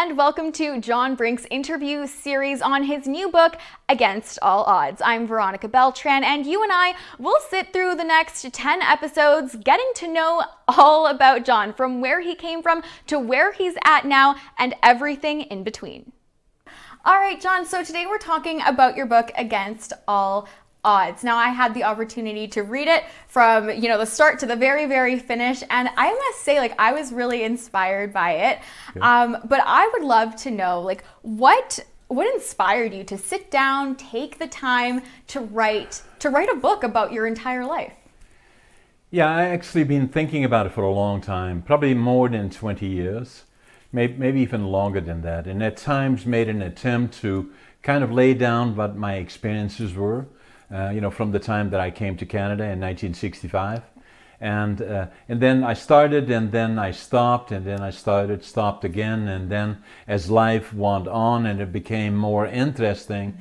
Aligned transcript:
and 0.00 0.16
welcome 0.16 0.50
to 0.50 0.80
John 0.80 1.14
Brink's 1.14 1.46
interview 1.50 2.06
series 2.06 2.62
on 2.62 2.84
his 2.84 3.06
new 3.06 3.28
book, 3.30 3.58
Against 3.86 4.38
All 4.40 4.64
Odds. 4.64 5.02
I'm 5.04 5.26
Veronica 5.26 5.68
Beltran, 5.68 6.24
and 6.24 6.46
you 6.46 6.62
and 6.62 6.72
I 6.72 6.94
will 7.18 7.36
sit 7.50 7.74
through 7.74 7.96
the 7.96 8.04
next 8.04 8.50
10 8.50 8.80
episodes 8.80 9.56
getting 9.62 9.90
to 9.96 10.08
know 10.10 10.42
all 10.66 11.06
about 11.06 11.44
John, 11.44 11.74
from 11.74 12.00
where 12.00 12.22
he 12.22 12.34
came 12.34 12.62
from 12.62 12.82
to 13.08 13.18
where 13.18 13.52
he's 13.52 13.74
at 13.84 14.06
now, 14.06 14.36
and 14.58 14.74
everything 14.82 15.42
in 15.42 15.64
between. 15.64 16.12
All 17.04 17.18
right, 17.18 17.38
John, 17.38 17.66
so 17.66 17.84
today 17.84 18.06
we're 18.06 18.16
talking 18.16 18.62
about 18.66 18.96
your 18.96 19.06
book, 19.06 19.30
Against 19.36 19.92
All 20.08 20.48
odds. 20.84 21.24
Now 21.24 21.36
I 21.36 21.48
had 21.48 21.74
the 21.74 21.84
opportunity 21.84 22.48
to 22.48 22.62
read 22.62 22.88
it 22.88 23.04
from, 23.28 23.70
you 23.70 23.88
know, 23.88 23.98
the 23.98 24.06
start 24.06 24.38
to 24.40 24.46
the 24.46 24.56
very, 24.56 24.86
very 24.86 25.18
finish. 25.18 25.62
And 25.70 25.90
I 25.96 26.12
must 26.12 26.42
say, 26.42 26.58
like, 26.58 26.74
I 26.78 26.92
was 26.92 27.12
really 27.12 27.42
inspired 27.44 28.12
by 28.12 28.32
it. 28.32 28.58
Yeah. 28.96 29.22
Um, 29.22 29.36
but 29.44 29.60
I 29.64 29.88
would 29.94 30.04
love 30.04 30.36
to 30.36 30.50
know, 30.50 30.80
like, 30.80 31.04
what 31.22 31.80
what 32.08 32.26
inspired 32.34 32.92
you 32.92 33.04
to 33.04 33.16
sit 33.16 33.52
down, 33.52 33.94
take 33.94 34.40
the 34.40 34.48
time 34.48 35.00
to 35.28 35.40
write 35.40 36.02
to 36.18 36.28
write 36.28 36.48
a 36.48 36.56
book 36.56 36.82
about 36.82 37.12
your 37.12 37.26
entire 37.26 37.64
life? 37.64 37.92
Yeah, 39.12 39.28
I 39.28 39.44
actually 39.44 39.84
been 39.84 40.08
thinking 40.08 40.44
about 40.44 40.66
it 40.66 40.72
for 40.72 40.82
a 40.82 40.92
long 40.92 41.20
time, 41.20 41.62
probably 41.62 41.94
more 41.94 42.28
than 42.28 42.48
20 42.48 42.86
years, 42.86 43.44
maybe, 43.92 44.14
maybe 44.14 44.40
even 44.40 44.68
longer 44.68 45.00
than 45.00 45.22
that. 45.22 45.48
And 45.48 45.62
at 45.64 45.76
times 45.76 46.26
made 46.26 46.48
an 46.48 46.62
attempt 46.62 47.20
to 47.20 47.52
kind 47.82 48.04
of 48.04 48.12
lay 48.12 48.34
down 48.34 48.76
what 48.76 48.96
my 48.96 49.14
experiences 49.14 49.94
were 49.94 50.26
uh, 50.72 50.90
you 50.90 51.00
know, 51.00 51.10
from 51.10 51.32
the 51.32 51.38
time 51.38 51.70
that 51.70 51.80
I 51.80 51.90
came 51.90 52.16
to 52.16 52.26
Canada 52.26 52.64
in 52.64 52.80
1965. 52.80 53.82
And, 54.40 54.80
uh, 54.80 55.08
and 55.28 55.40
then 55.40 55.62
I 55.62 55.74
started 55.74 56.30
and 56.30 56.50
then 56.50 56.78
I 56.78 56.92
stopped 56.92 57.52
and 57.52 57.66
then 57.66 57.82
I 57.82 57.90
started, 57.90 58.42
stopped 58.42 58.84
again. 58.84 59.28
And 59.28 59.50
then 59.50 59.82
as 60.08 60.30
life 60.30 60.72
went 60.72 61.08
on 61.08 61.44
and 61.44 61.60
it 61.60 61.72
became 61.72 62.16
more 62.16 62.46
interesting, 62.46 63.32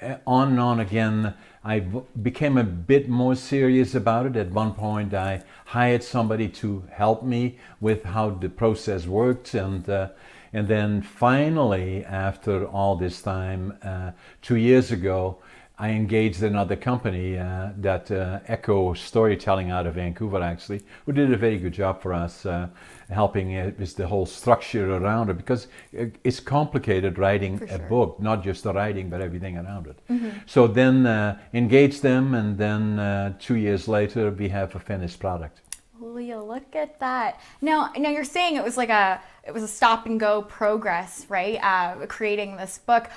mm-hmm. 0.00 0.14
on 0.26 0.50
and 0.50 0.60
on 0.60 0.80
again, 0.80 1.34
I 1.62 1.80
became 1.80 2.56
a 2.56 2.64
bit 2.64 3.08
more 3.08 3.34
serious 3.34 3.94
about 3.94 4.24
it. 4.26 4.36
At 4.36 4.52
one 4.52 4.72
point, 4.72 5.12
I 5.12 5.42
hired 5.66 6.04
somebody 6.04 6.48
to 6.48 6.84
help 6.90 7.24
me 7.24 7.58
with 7.80 8.04
how 8.04 8.30
the 8.30 8.48
process 8.48 9.06
worked. 9.06 9.52
And, 9.52 9.86
uh, 9.90 10.10
and 10.52 10.68
then 10.68 11.02
finally, 11.02 12.04
after 12.04 12.66
all 12.66 12.94
this 12.94 13.20
time, 13.20 13.76
uh, 13.82 14.12
two 14.42 14.56
years 14.56 14.92
ago, 14.92 15.38
I 15.78 15.90
engaged 15.90 16.42
another 16.42 16.74
company 16.74 17.36
uh, 17.36 17.70
that 17.76 18.10
uh, 18.10 18.40
Echo 18.46 18.94
Storytelling 18.94 19.70
out 19.70 19.86
of 19.86 19.96
Vancouver, 19.96 20.40
actually, 20.40 20.80
who 21.04 21.12
did 21.12 21.30
a 21.30 21.36
very 21.36 21.58
good 21.58 21.74
job 21.74 22.00
for 22.00 22.14
us, 22.14 22.46
uh, 22.46 22.68
helping 23.10 23.50
it 23.50 23.78
with 23.78 23.94
the 23.94 24.06
whole 24.06 24.24
structure 24.24 24.96
around 24.96 25.28
it 25.28 25.36
because 25.36 25.68
it's 25.92 26.40
complicated 26.40 27.18
writing 27.18 27.60
a 27.70 27.78
book, 27.78 28.18
not 28.20 28.42
just 28.42 28.62
the 28.62 28.72
writing, 28.72 29.10
but 29.10 29.20
everything 29.20 29.58
around 29.58 29.86
it. 29.86 29.98
Mm-hmm. 30.10 30.30
So 30.46 30.66
then 30.66 31.04
uh, 31.04 31.38
engaged 31.52 32.02
them, 32.02 32.34
and 32.34 32.56
then 32.56 32.98
uh, 32.98 33.34
two 33.38 33.56
years 33.56 33.86
later, 33.86 34.30
we 34.30 34.48
have 34.48 34.74
a 34.74 34.80
finished 34.80 35.20
product. 35.20 35.60
Leah, 36.00 36.42
look 36.42 36.74
at 36.74 36.98
that. 37.00 37.40
Now, 37.60 37.92
now 37.96 38.10
you're 38.10 38.24
saying 38.24 38.56
it 38.56 38.64
was 38.64 38.76
like 38.76 38.90
a 38.90 39.20
it 39.46 39.54
was 39.54 39.62
a 39.62 39.68
stop 39.68 40.06
and 40.06 40.18
go 40.18 40.42
progress, 40.42 41.26
right? 41.28 41.58
Uh, 41.62 42.06
creating 42.06 42.56
this 42.56 42.78
book 42.78 43.08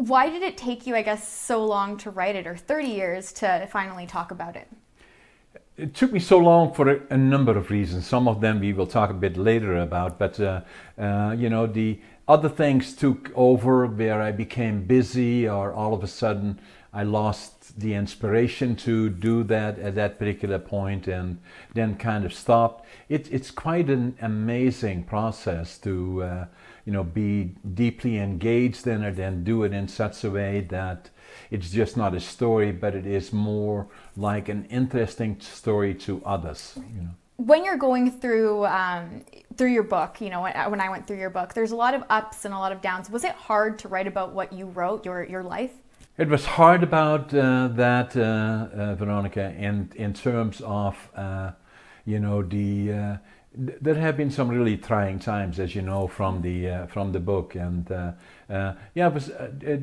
why 0.00 0.30
did 0.30 0.42
it 0.42 0.56
take 0.56 0.86
you, 0.86 0.96
I 0.96 1.02
guess, 1.02 1.28
so 1.28 1.64
long 1.64 1.96
to 1.98 2.10
write 2.10 2.34
it, 2.34 2.46
or 2.46 2.56
30 2.56 2.88
years 2.88 3.32
to 3.34 3.68
finally 3.70 4.06
talk 4.06 4.30
about 4.30 4.56
it? 4.56 4.68
It 5.76 5.94
took 5.94 6.12
me 6.12 6.18
so 6.18 6.38
long 6.38 6.72
for 6.72 6.88
a, 6.88 7.00
a 7.10 7.16
number 7.16 7.56
of 7.56 7.70
reasons. 7.70 8.06
Some 8.06 8.26
of 8.26 8.40
them 8.40 8.60
we 8.60 8.72
will 8.72 8.86
talk 8.86 9.10
a 9.10 9.14
bit 9.14 9.36
later 9.36 9.78
about, 9.78 10.18
but 10.18 10.40
uh, 10.40 10.62
uh, 10.98 11.34
you 11.38 11.48
know, 11.48 11.66
the 11.66 12.00
other 12.28 12.48
things 12.48 12.94
took 12.94 13.30
over 13.34 13.86
where 13.86 14.22
I 14.22 14.32
became 14.32 14.84
busy, 14.84 15.48
or 15.48 15.72
all 15.72 15.92
of 15.94 16.02
a 16.02 16.06
sudden 16.06 16.60
I 16.92 17.02
lost 17.02 17.59
the 17.78 17.94
inspiration 17.94 18.76
to 18.76 19.08
do 19.08 19.42
that 19.44 19.78
at 19.78 19.94
that 19.94 20.18
particular 20.18 20.58
point 20.58 21.08
and 21.08 21.38
then 21.74 21.96
kind 21.96 22.24
of 22.24 22.32
stopped. 22.32 22.86
It, 23.08 23.32
it's 23.32 23.50
quite 23.50 23.88
an 23.90 24.16
amazing 24.20 25.04
process 25.04 25.78
to 25.78 26.22
uh, 26.22 26.44
you 26.84 26.92
know, 26.92 27.04
be 27.04 27.54
deeply 27.74 28.18
engaged 28.18 28.86
in 28.86 29.02
it 29.02 29.18
and 29.18 29.44
do 29.44 29.62
it 29.64 29.72
in 29.72 29.88
such 29.88 30.24
a 30.24 30.30
way 30.30 30.60
that 30.70 31.10
it's 31.50 31.70
just 31.70 31.96
not 31.96 32.14
a 32.14 32.20
story, 32.20 32.72
but 32.72 32.94
it 32.94 33.06
is 33.06 33.32
more 33.32 33.86
like 34.16 34.48
an 34.48 34.64
interesting 34.66 35.38
story 35.40 35.94
to 35.94 36.22
others. 36.24 36.74
You 36.76 37.02
know. 37.02 37.10
When 37.36 37.64
you're 37.64 37.76
going 37.76 38.10
through 38.10 38.66
um, 38.66 39.24
through 39.56 39.72
your 39.72 39.82
book, 39.82 40.20
you 40.20 40.30
know, 40.30 40.42
when 40.42 40.80
I 40.80 40.90
went 40.90 41.06
through 41.06 41.18
your 41.18 41.30
book, 41.30 41.54
there's 41.54 41.70
a 41.70 41.76
lot 41.76 41.94
of 41.94 42.02
ups 42.10 42.44
and 42.44 42.52
a 42.52 42.58
lot 42.58 42.72
of 42.72 42.80
downs. 42.80 43.08
Was 43.08 43.24
it 43.24 43.32
hard 43.32 43.78
to 43.80 43.88
write 43.88 44.06
about 44.06 44.32
what 44.32 44.52
you 44.52 44.66
wrote, 44.66 45.04
your 45.04 45.24
your 45.24 45.42
life? 45.42 45.72
It 46.18 46.28
was 46.28 46.44
hard 46.44 46.82
about 46.82 47.32
uh, 47.32 47.68
that, 47.68 48.16
uh, 48.16 48.20
uh, 48.20 48.94
Veronica, 48.94 49.54
in 49.56 49.90
in 49.96 50.12
terms 50.12 50.60
of 50.60 51.08
uh, 51.16 51.52
you 52.04 52.20
know 52.20 52.42
the 52.42 52.92
uh, 52.92 53.16
there 53.54 53.94
have 53.94 54.16
been 54.16 54.30
some 54.30 54.48
really 54.48 54.76
trying 54.76 55.18
times, 55.18 55.58
as 55.58 55.74
you 55.74 55.82
know 55.82 56.06
from 56.06 56.42
the 56.42 56.86
from 56.92 57.12
the 57.12 57.20
book, 57.20 57.54
and 57.54 57.88
yeah, 58.48 59.06
it 59.08 59.14
was 59.14 59.32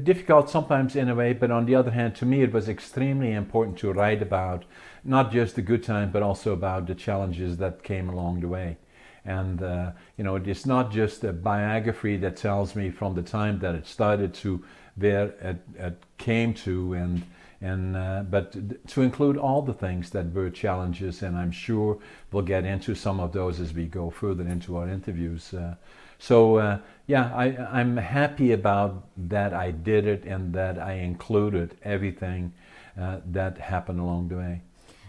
difficult 0.03 0.49
sometimes 0.49 0.95
in 0.95 1.09
a 1.09 1.15
way. 1.15 1.33
But 1.33 1.49
on 1.51 1.65
the 1.65 1.75
other 1.75 1.91
hand, 1.91 2.15
to 2.17 2.25
me, 2.25 2.43
it 2.43 2.53
was 2.53 2.69
extremely 2.69 3.31
important 3.33 3.77
to 3.79 3.91
write 3.91 4.21
about 4.21 4.65
not 5.03 5.31
just 5.31 5.55
the 5.55 5.61
good 5.63 5.83
times, 5.83 6.13
but 6.13 6.21
also 6.21 6.53
about 6.53 6.85
the 6.85 6.95
challenges 6.95 7.57
that 7.57 7.83
came 7.83 8.09
along 8.09 8.41
the 8.41 8.47
way. 8.47 8.77
And 9.25 9.61
uh, 9.61 9.91
you 10.17 10.23
know, 10.23 10.35
it's 10.35 10.65
not 10.65 10.91
just 10.91 11.23
a 11.23 11.33
biography 11.33 12.15
that 12.17 12.37
tells 12.37 12.75
me 12.75 12.91
from 12.91 13.15
the 13.15 13.23
time 13.23 13.59
that 13.59 13.75
it 13.75 13.87
started 13.87 14.33
to 14.35 14.63
where 14.97 15.27
it, 15.41 15.57
it 15.77 16.03
came 16.17 16.53
to, 16.53 16.93
and 16.93 17.23
and 17.61 17.95
uh, 17.95 18.23
but 18.29 18.87
to 18.87 19.01
include 19.01 19.37
all 19.37 19.61
the 19.61 19.73
things 19.73 20.11
that 20.11 20.31
were 20.33 20.49
challenges, 20.49 21.23
and 21.23 21.35
I'm 21.35 21.51
sure 21.51 21.97
we'll 22.31 22.43
get 22.43 22.65
into 22.65 22.93
some 22.93 23.19
of 23.19 23.31
those 23.31 23.59
as 23.59 23.73
we 23.73 23.85
go 23.85 24.09
further 24.09 24.47
into 24.47 24.77
our 24.77 24.87
interviews. 24.87 25.53
Uh, 25.53 25.75
so 26.19 26.57
uh, 26.57 26.79
yeah, 27.07 27.33
I, 27.35 27.79
am 27.81 27.97
happy 27.97 28.51
about 28.51 29.07
that 29.29 29.53
I 29.53 29.71
did 29.71 30.05
it 30.05 30.25
and 30.25 30.53
that 30.53 30.79
I 30.79 30.93
included 30.93 31.77
everything 31.83 32.53
uh, 32.99 33.19
that 33.27 33.57
happened 33.57 33.99
along 33.99 34.29
the 34.29 34.37
way. 34.37 34.61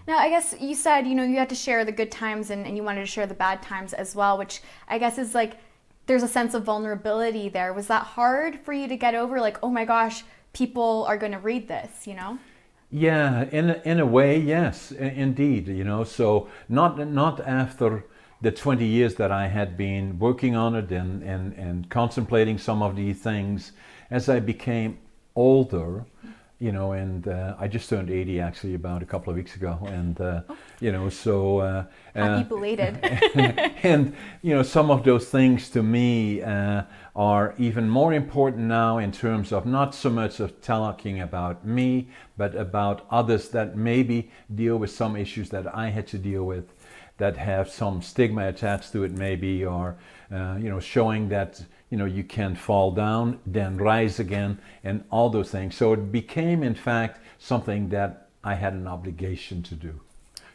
Now, 0.07 0.19
I 0.19 0.31
guess 0.31 0.55
you 0.59 0.75
said 0.75 1.07
you 1.07 1.15
know 1.15 1.25
you 1.25 1.37
had 1.37 1.49
to 1.51 1.55
share 1.55 1.85
the 1.85 1.93
good 1.93 2.11
times 2.11 2.51
and, 2.51 2.67
and 2.67 2.77
you 2.77 2.83
wanted 2.83 3.01
to 3.01 3.07
share 3.07 3.27
the 3.27 3.35
bad 3.35 3.63
times 3.63 3.93
as 3.93 4.15
well, 4.15 4.39
which 4.39 4.63
I 4.89 4.99
guess 4.99 5.19
is 5.19 5.35
like 5.35 5.59
there's 6.09 6.25
a 6.25 6.29
sense 6.29 6.55
of 6.55 6.65
vulnerability 6.65 7.49
there. 7.49 7.73
Was 7.73 7.87
that 7.87 8.03
hard 8.03 8.59
for 8.65 8.73
you 8.73 8.89
to 8.89 8.97
get 8.97 9.15
over? 9.15 9.41
Like, 9.41 9.59
oh 9.63 9.71
my 9.71 9.85
gosh 9.85 10.25
people 10.53 11.05
are 11.09 11.17
going 11.17 11.33
to 11.33 11.39
read 11.39 11.69
this, 11.69 12.07
you 12.07 12.15
know? 12.15 12.39
Yeah, 12.91 13.45
in 13.51 13.71
a, 13.71 13.83
in 13.85 14.01
a 14.01 14.07
way, 14.07 14.39
yes, 14.39 14.93
indeed. 14.93 15.69
You 15.69 15.85
know, 15.85 16.05
so 16.05 16.49
not 16.69 16.99
not 17.07 17.41
after 17.41 18.05
the 18.41 18.51
20 18.51 18.85
years 18.85 19.17
that 19.17 19.31
I 19.31 19.49
had 19.49 19.77
been 19.77 20.19
working 20.19 20.57
on 20.57 20.75
it 20.75 20.91
and, 20.91 21.23
and, 21.23 21.53
and 21.55 21.91
contemplating 21.91 22.57
some 22.57 22.83
of 22.83 22.97
these 22.97 23.19
things, 23.19 23.73
as 24.11 24.29
I 24.29 24.41
became 24.41 24.99
older, 25.35 26.07
you 26.61 26.73
know, 26.73 26.93
and 26.93 27.29
uh, 27.29 27.55
I 27.59 27.69
just 27.69 27.89
turned 27.89 28.11
80 28.11 28.41
actually 28.41 28.75
about 28.75 29.03
a 29.03 29.07
couple 29.07 29.31
of 29.31 29.37
weeks 29.37 29.55
ago, 29.55 29.79
and 29.87 30.21
uh, 30.21 30.41
oh. 30.49 30.57
you 30.81 30.91
know, 30.91 31.09
so 31.09 31.59
uh, 31.59 31.85
happy 32.15 32.49
belated. 32.49 32.99
and 33.85 34.15
you 34.43 34.55
know, 34.55 34.65
some 34.65 34.91
of 34.91 35.05
those 35.05 35.29
things 35.29 35.71
to 35.71 35.83
me 35.85 36.43
uh, 36.43 36.83
are 37.15 37.55
even 37.59 37.89
more 37.89 38.13
important 38.13 38.65
now 38.67 38.99
in 38.99 39.13
terms 39.13 39.53
of 39.53 39.67
not 39.67 39.95
so 39.95 40.11
much 40.11 40.41
of 40.41 40.61
talking 40.61 41.21
about 41.21 41.65
me, 41.65 42.09
but 42.37 42.57
about 42.57 43.07
others 43.09 43.51
that 43.51 43.77
maybe 43.77 44.31
deal 44.53 44.77
with 44.79 44.91
some 44.91 45.15
issues 45.15 45.51
that 45.51 45.73
I 45.73 45.91
had 45.91 46.09
to 46.09 46.19
deal 46.19 46.43
with, 46.43 46.73
that 47.19 47.37
have 47.37 47.71
some 47.71 48.03
stigma 48.03 48.49
attached 48.49 48.91
to 48.93 49.05
it, 49.05 49.13
maybe, 49.13 49.65
or 49.65 49.97
uh, 50.33 50.57
you 50.61 50.69
know, 50.69 50.81
showing 50.81 51.29
that 51.29 51.63
you 51.91 51.97
know, 51.97 52.05
you 52.05 52.23
can 52.23 52.55
fall 52.55 52.91
down, 52.91 53.39
then 53.47 53.77
rise 53.77 54.21
again, 54.21 54.59
and 54.85 55.05
all 55.11 55.31
those 55.31 55.51
things. 55.51 55.75
So 55.75 55.93
it 55.93 56.13
became, 56.13 56.63
in 56.63 56.75
fact, 56.75 57.21
something 57.39 57.89
that 57.91 58.29
I 58.45 58.55
had 58.55 58.75
an 58.75 58.87
obligation 58.87 59.63
to 59.65 59.75
do, 59.75 60.01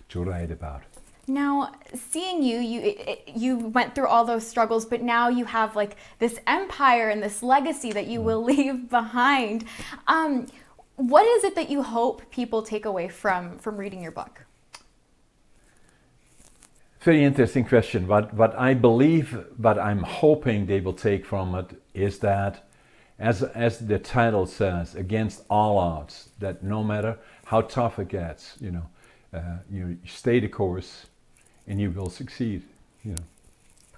to 0.10 0.24
write 0.24 0.52
about. 0.52 0.84
Now, 1.28 1.72
seeing 1.94 2.44
you, 2.44 2.60
you 2.60 2.96
you 3.34 3.58
went 3.58 3.96
through 3.96 4.08
all 4.08 4.26
those 4.26 4.46
struggles, 4.46 4.86
but 4.86 5.02
now 5.02 5.30
you 5.30 5.46
have 5.46 5.74
like 5.74 5.96
this 6.20 6.38
empire 6.48 7.10
and 7.10 7.24
this 7.24 7.42
legacy 7.42 7.94
that 7.94 8.08
you 8.08 8.20
mm. 8.20 8.24
will 8.24 8.44
leave 8.54 8.90
behind. 8.90 9.66
Um, 10.08 10.48
what 10.98 11.26
is 11.26 11.46
it 11.46 11.56
that 11.56 11.70
you 11.70 11.82
hope 11.82 12.30
people 12.30 12.62
take 12.62 12.86
away 12.86 13.08
from 13.08 13.58
from 13.58 13.78
reading 13.78 14.02
your 14.02 14.12
book? 14.12 14.46
Very 17.04 17.26
interesting 17.26 17.66
question. 17.66 18.08
What, 18.08 18.34
what 18.34 18.58
I 18.58 18.74
believe, 18.74 19.38
what 19.58 19.78
I'm 19.78 20.04
hoping 20.04 20.68
they 20.68 20.80
will 20.80 20.94
take 20.94 21.26
from 21.26 21.54
it 21.54 21.82
is 21.94 22.20
that, 22.20 22.66
as, 23.20 23.44
as 23.44 23.80
the 23.80 24.00
title 24.00 24.46
says, 24.46 24.96
against 24.96 25.44
all 25.50 25.78
odds, 25.78 26.30
that 26.40 26.64
no 26.64 26.82
matter 26.82 27.20
how 27.44 27.60
tough 27.60 28.00
it 28.00 28.08
gets, 28.08 28.56
you 28.62 28.72
know, 28.72 28.86
uh, 29.34 29.58
you 29.70 29.98
stay 30.06 30.40
the 30.40 30.48
course 30.48 31.08
and 31.68 31.82
you 31.82 31.92
will 31.92 32.10
succeed, 32.10 32.64
you 33.04 33.12
know. 33.12 33.24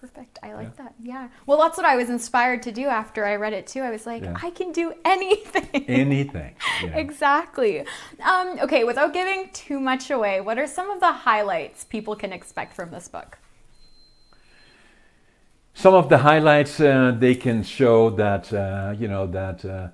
Perfect. 0.06 0.38
I 0.44 0.54
like 0.54 0.68
yeah. 0.78 0.84
that. 0.84 0.94
Yeah. 1.02 1.30
Well, 1.48 1.58
that's 1.58 1.78
what 1.78 1.86
I 1.86 1.96
was 1.96 2.12
inspired 2.12 2.62
to 2.64 2.72
do 2.72 2.86
after 2.86 3.26
I 3.26 3.38
read 3.38 3.54
it 3.54 3.66
too. 3.66 3.82
I 3.82 3.90
was 3.90 4.06
like, 4.06 4.22
yeah. 4.22 4.38
I 4.44 4.52
can 4.52 4.72
do 4.72 4.94
anything. 5.04 5.86
Anything. 5.88 6.56
Yeah. 6.84 6.98
exactly. 6.98 7.80
Um, 8.24 8.60
okay, 8.60 8.84
without 8.84 9.14
giving 9.14 9.50
too 9.54 9.80
much 9.80 10.12
away, 10.12 10.42
what 10.42 10.60
are 10.60 10.68
some 10.68 10.92
of 10.92 11.00
the 11.00 11.12
highlights 11.12 11.86
people 11.86 12.16
can 12.16 12.34
expect 12.34 12.76
from 12.76 12.92
this 12.92 13.08
book? 13.08 13.38
Some 15.74 15.94
of 15.94 16.10
the 16.10 16.20
highlights 16.20 16.80
uh, 16.80 17.16
they 17.18 17.34
can 17.34 17.64
show 17.64 18.10
that 18.12 18.54
uh, 18.54 18.94
you 18.98 19.08
know 19.08 19.26
that 19.28 19.66
uh, 19.66 19.88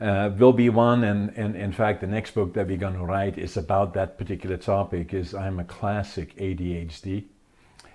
uh 0.00 0.30
will 0.38 0.52
be 0.52 0.68
one, 0.68 1.04
and, 1.04 1.30
and 1.36 1.56
in 1.56 1.72
fact 1.72 2.00
the 2.00 2.06
next 2.06 2.34
book 2.34 2.54
that 2.54 2.66
we're 2.68 2.76
going 2.76 2.98
to 2.98 3.04
write 3.04 3.38
is 3.38 3.56
about 3.56 3.94
that 3.94 4.18
particular 4.18 4.58
topic. 4.58 5.14
Is 5.14 5.34
I'm 5.34 5.58
a 5.58 5.64
classic 5.64 6.36
ADHD 6.36 7.24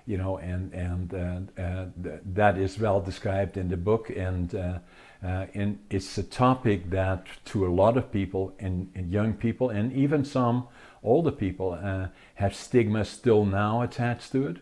you 0.06 0.16
know, 0.16 0.38
and 0.38 0.72
and 0.72 1.14
uh, 1.14 1.60
uh, 1.60 1.86
th- 2.02 2.20
that 2.24 2.58
is 2.58 2.78
well 2.78 3.00
described 3.00 3.56
in 3.56 3.68
the 3.68 3.76
book, 3.76 4.10
and 4.10 4.54
uh, 4.54 4.78
uh, 5.22 5.46
and 5.54 5.78
it's 5.90 6.16
a 6.16 6.22
topic 6.22 6.90
that 6.90 7.26
to 7.46 7.66
a 7.66 7.68
lot 7.68 7.96
of 7.96 8.10
people, 8.10 8.54
and, 8.58 8.90
and 8.94 9.12
young 9.12 9.34
people, 9.34 9.68
and 9.68 9.92
even 9.92 10.24
some 10.24 10.66
older 11.02 11.30
people, 11.30 11.78
uh, 11.82 12.08
have 12.34 12.54
stigma 12.54 13.04
still 13.04 13.44
now 13.44 13.82
attached 13.82 14.32
to 14.32 14.46
it. 14.46 14.56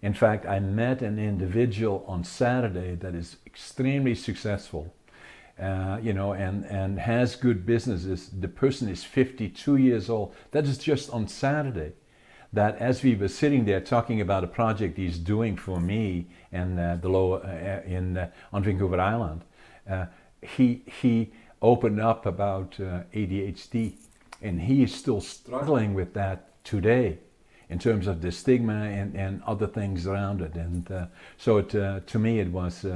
In 0.00 0.14
fact, 0.14 0.46
I 0.46 0.60
met 0.60 1.02
an 1.02 1.18
individual 1.18 2.04
on 2.06 2.24
Saturday 2.24 2.94
that 2.96 3.14
is 3.14 3.36
extremely 3.46 4.14
successful. 4.14 4.94
Uh, 5.60 5.98
you 6.00 6.12
know, 6.12 6.34
and, 6.34 6.64
and 6.66 7.00
has 7.00 7.34
good 7.34 7.66
businesses. 7.66 8.30
The 8.30 8.46
person 8.46 8.88
is 8.88 9.02
52 9.02 9.74
years 9.74 10.08
old. 10.08 10.32
That 10.52 10.66
is 10.66 10.78
just 10.78 11.10
on 11.10 11.26
Saturday 11.26 11.94
that 12.52 12.78
as 12.78 13.02
we 13.02 13.14
were 13.14 13.28
sitting 13.28 13.64
there 13.64 13.80
talking 13.80 14.20
about 14.20 14.44
a 14.44 14.46
project 14.46 14.96
he's 14.96 15.18
doing 15.18 15.56
for 15.56 15.80
me 15.80 16.26
and 16.50 16.78
uh, 16.80 16.96
the 16.96 17.08
low 17.08 17.34
uh, 17.34 17.82
in 17.86 18.16
uh, 18.16 18.30
on 18.52 18.62
Vancouver 18.62 19.00
Island, 19.00 19.42
uh, 19.88 20.06
he 20.40 20.82
he 21.00 21.30
opened 21.60 22.00
up 22.00 22.24
about 22.24 22.78
uh, 22.80 23.02
ADHD, 23.12 23.94
and 24.40 24.62
he 24.62 24.82
is 24.82 24.94
still 24.94 25.20
struggling 25.20 25.92
with 25.92 26.14
that 26.14 26.64
today, 26.64 27.18
in 27.68 27.78
terms 27.78 28.06
of 28.06 28.22
the 28.22 28.32
stigma 28.32 28.84
and, 28.84 29.14
and 29.14 29.42
other 29.42 29.66
things 29.66 30.06
around 30.06 30.40
it. 30.40 30.54
And 30.54 30.90
uh, 30.90 31.06
so 31.36 31.58
it, 31.58 31.70
to 31.70 32.18
me 32.18 32.40
it 32.40 32.50
was. 32.50 32.86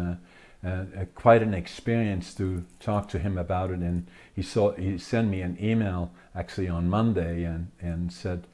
quite 1.14 1.42
an 1.42 1.54
experience 1.54 2.34
to 2.34 2.64
talk 2.78 3.08
to 3.08 3.18
him 3.18 3.36
about 3.36 3.70
it, 3.70 3.80
and 3.80 4.06
he 4.32 4.42
saw 4.42 4.72
he 4.72 4.96
sent 4.96 5.28
me 5.28 5.42
an 5.42 5.56
email 5.60 6.12
actually 6.36 6.68
on 6.68 6.88
Monday 6.88 7.42
and, 7.42 7.66
and 7.80 8.12
said, 8.12 8.46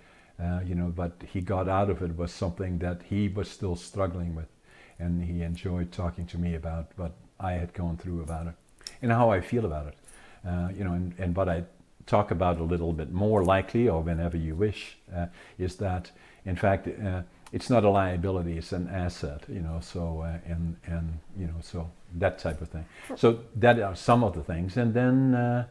uh, 0.43 0.61
you 0.64 0.75
know, 0.75 0.93
but 0.94 1.12
he 1.32 1.40
got 1.40 1.69
out 1.69 1.90
of 1.90 2.02
it 2.02 2.17
was 2.17 2.32
something 2.32 2.79
that 2.79 3.02
he 3.08 3.29
was 3.29 3.50
still 3.50 3.76
struggling 3.76 4.35
with, 4.35 4.49
and 4.99 5.25
he 5.25 5.43
enjoyed 5.43 5.93
talking 5.93 6.26
to 6.26 6.38
me 6.38 6.55
about 6.55 6.93
what 6.96 7.12
I 7.40 7.52
had 7.52 7.73
gone 7.73 7.96
through 7.96 8.23
about 8.23 8.46
it 8.46 8.55
and 9.02 9.12
how 9.12 9.31
I 9.31 9.40
feel 9.40 9.64
about 9.64 9.88
it, 9.88 9.94
uh, 10.46 10.69
you 10.76 10.85
know, 10.85 10.93
and, 10.93 11.14
and 11.19 11.37
what 11.37 11.49
I 11.49 11.64
talk 12.06 12.31
about 12.31 12.58
a 12.58 12.64
little 12.64 12.93
bit 12.93 13.12
more 13.12 13.44
likely 13.44 13.88
or 13.88 14.00
whenever 14.00 14.37
you 14.37 14.55
wish 14.55 14.96
uh, 15.14 15.26
is 15.58 15.76
that 15.76 16.11
in 16.46 16.56
fact 16.56 16.88
uh, 16.88 17.20
it's 17.52 17.69
not 17.69 17.85
a 17.85 17.90
liability 17.90 18.56
it's 18.56 18.73
an 18.73 18.88
asset 18.88 19.44
you 19.46 19.61
know 19.61 19.79
so 19.82 20.23
uh, 20.23 20.38
and 20.50 20.75
and 20.87 21.19
you 21.37 21.46
know 21.46 21.61
so 21.61 21.90
that 22.14 22.38
type 22.38 22.61
of 22.61 22.69
thing. 22.69 22.85
So 23.17 23.40
that 23.56 23.79
are 23.81 23.94
some 23.94 24.25
of 24.25 24.35
the 24.35 24.43
things. 24.43 24.76
And 24.76 24.94
then 24.94 25.35
uh, 25.35 25.67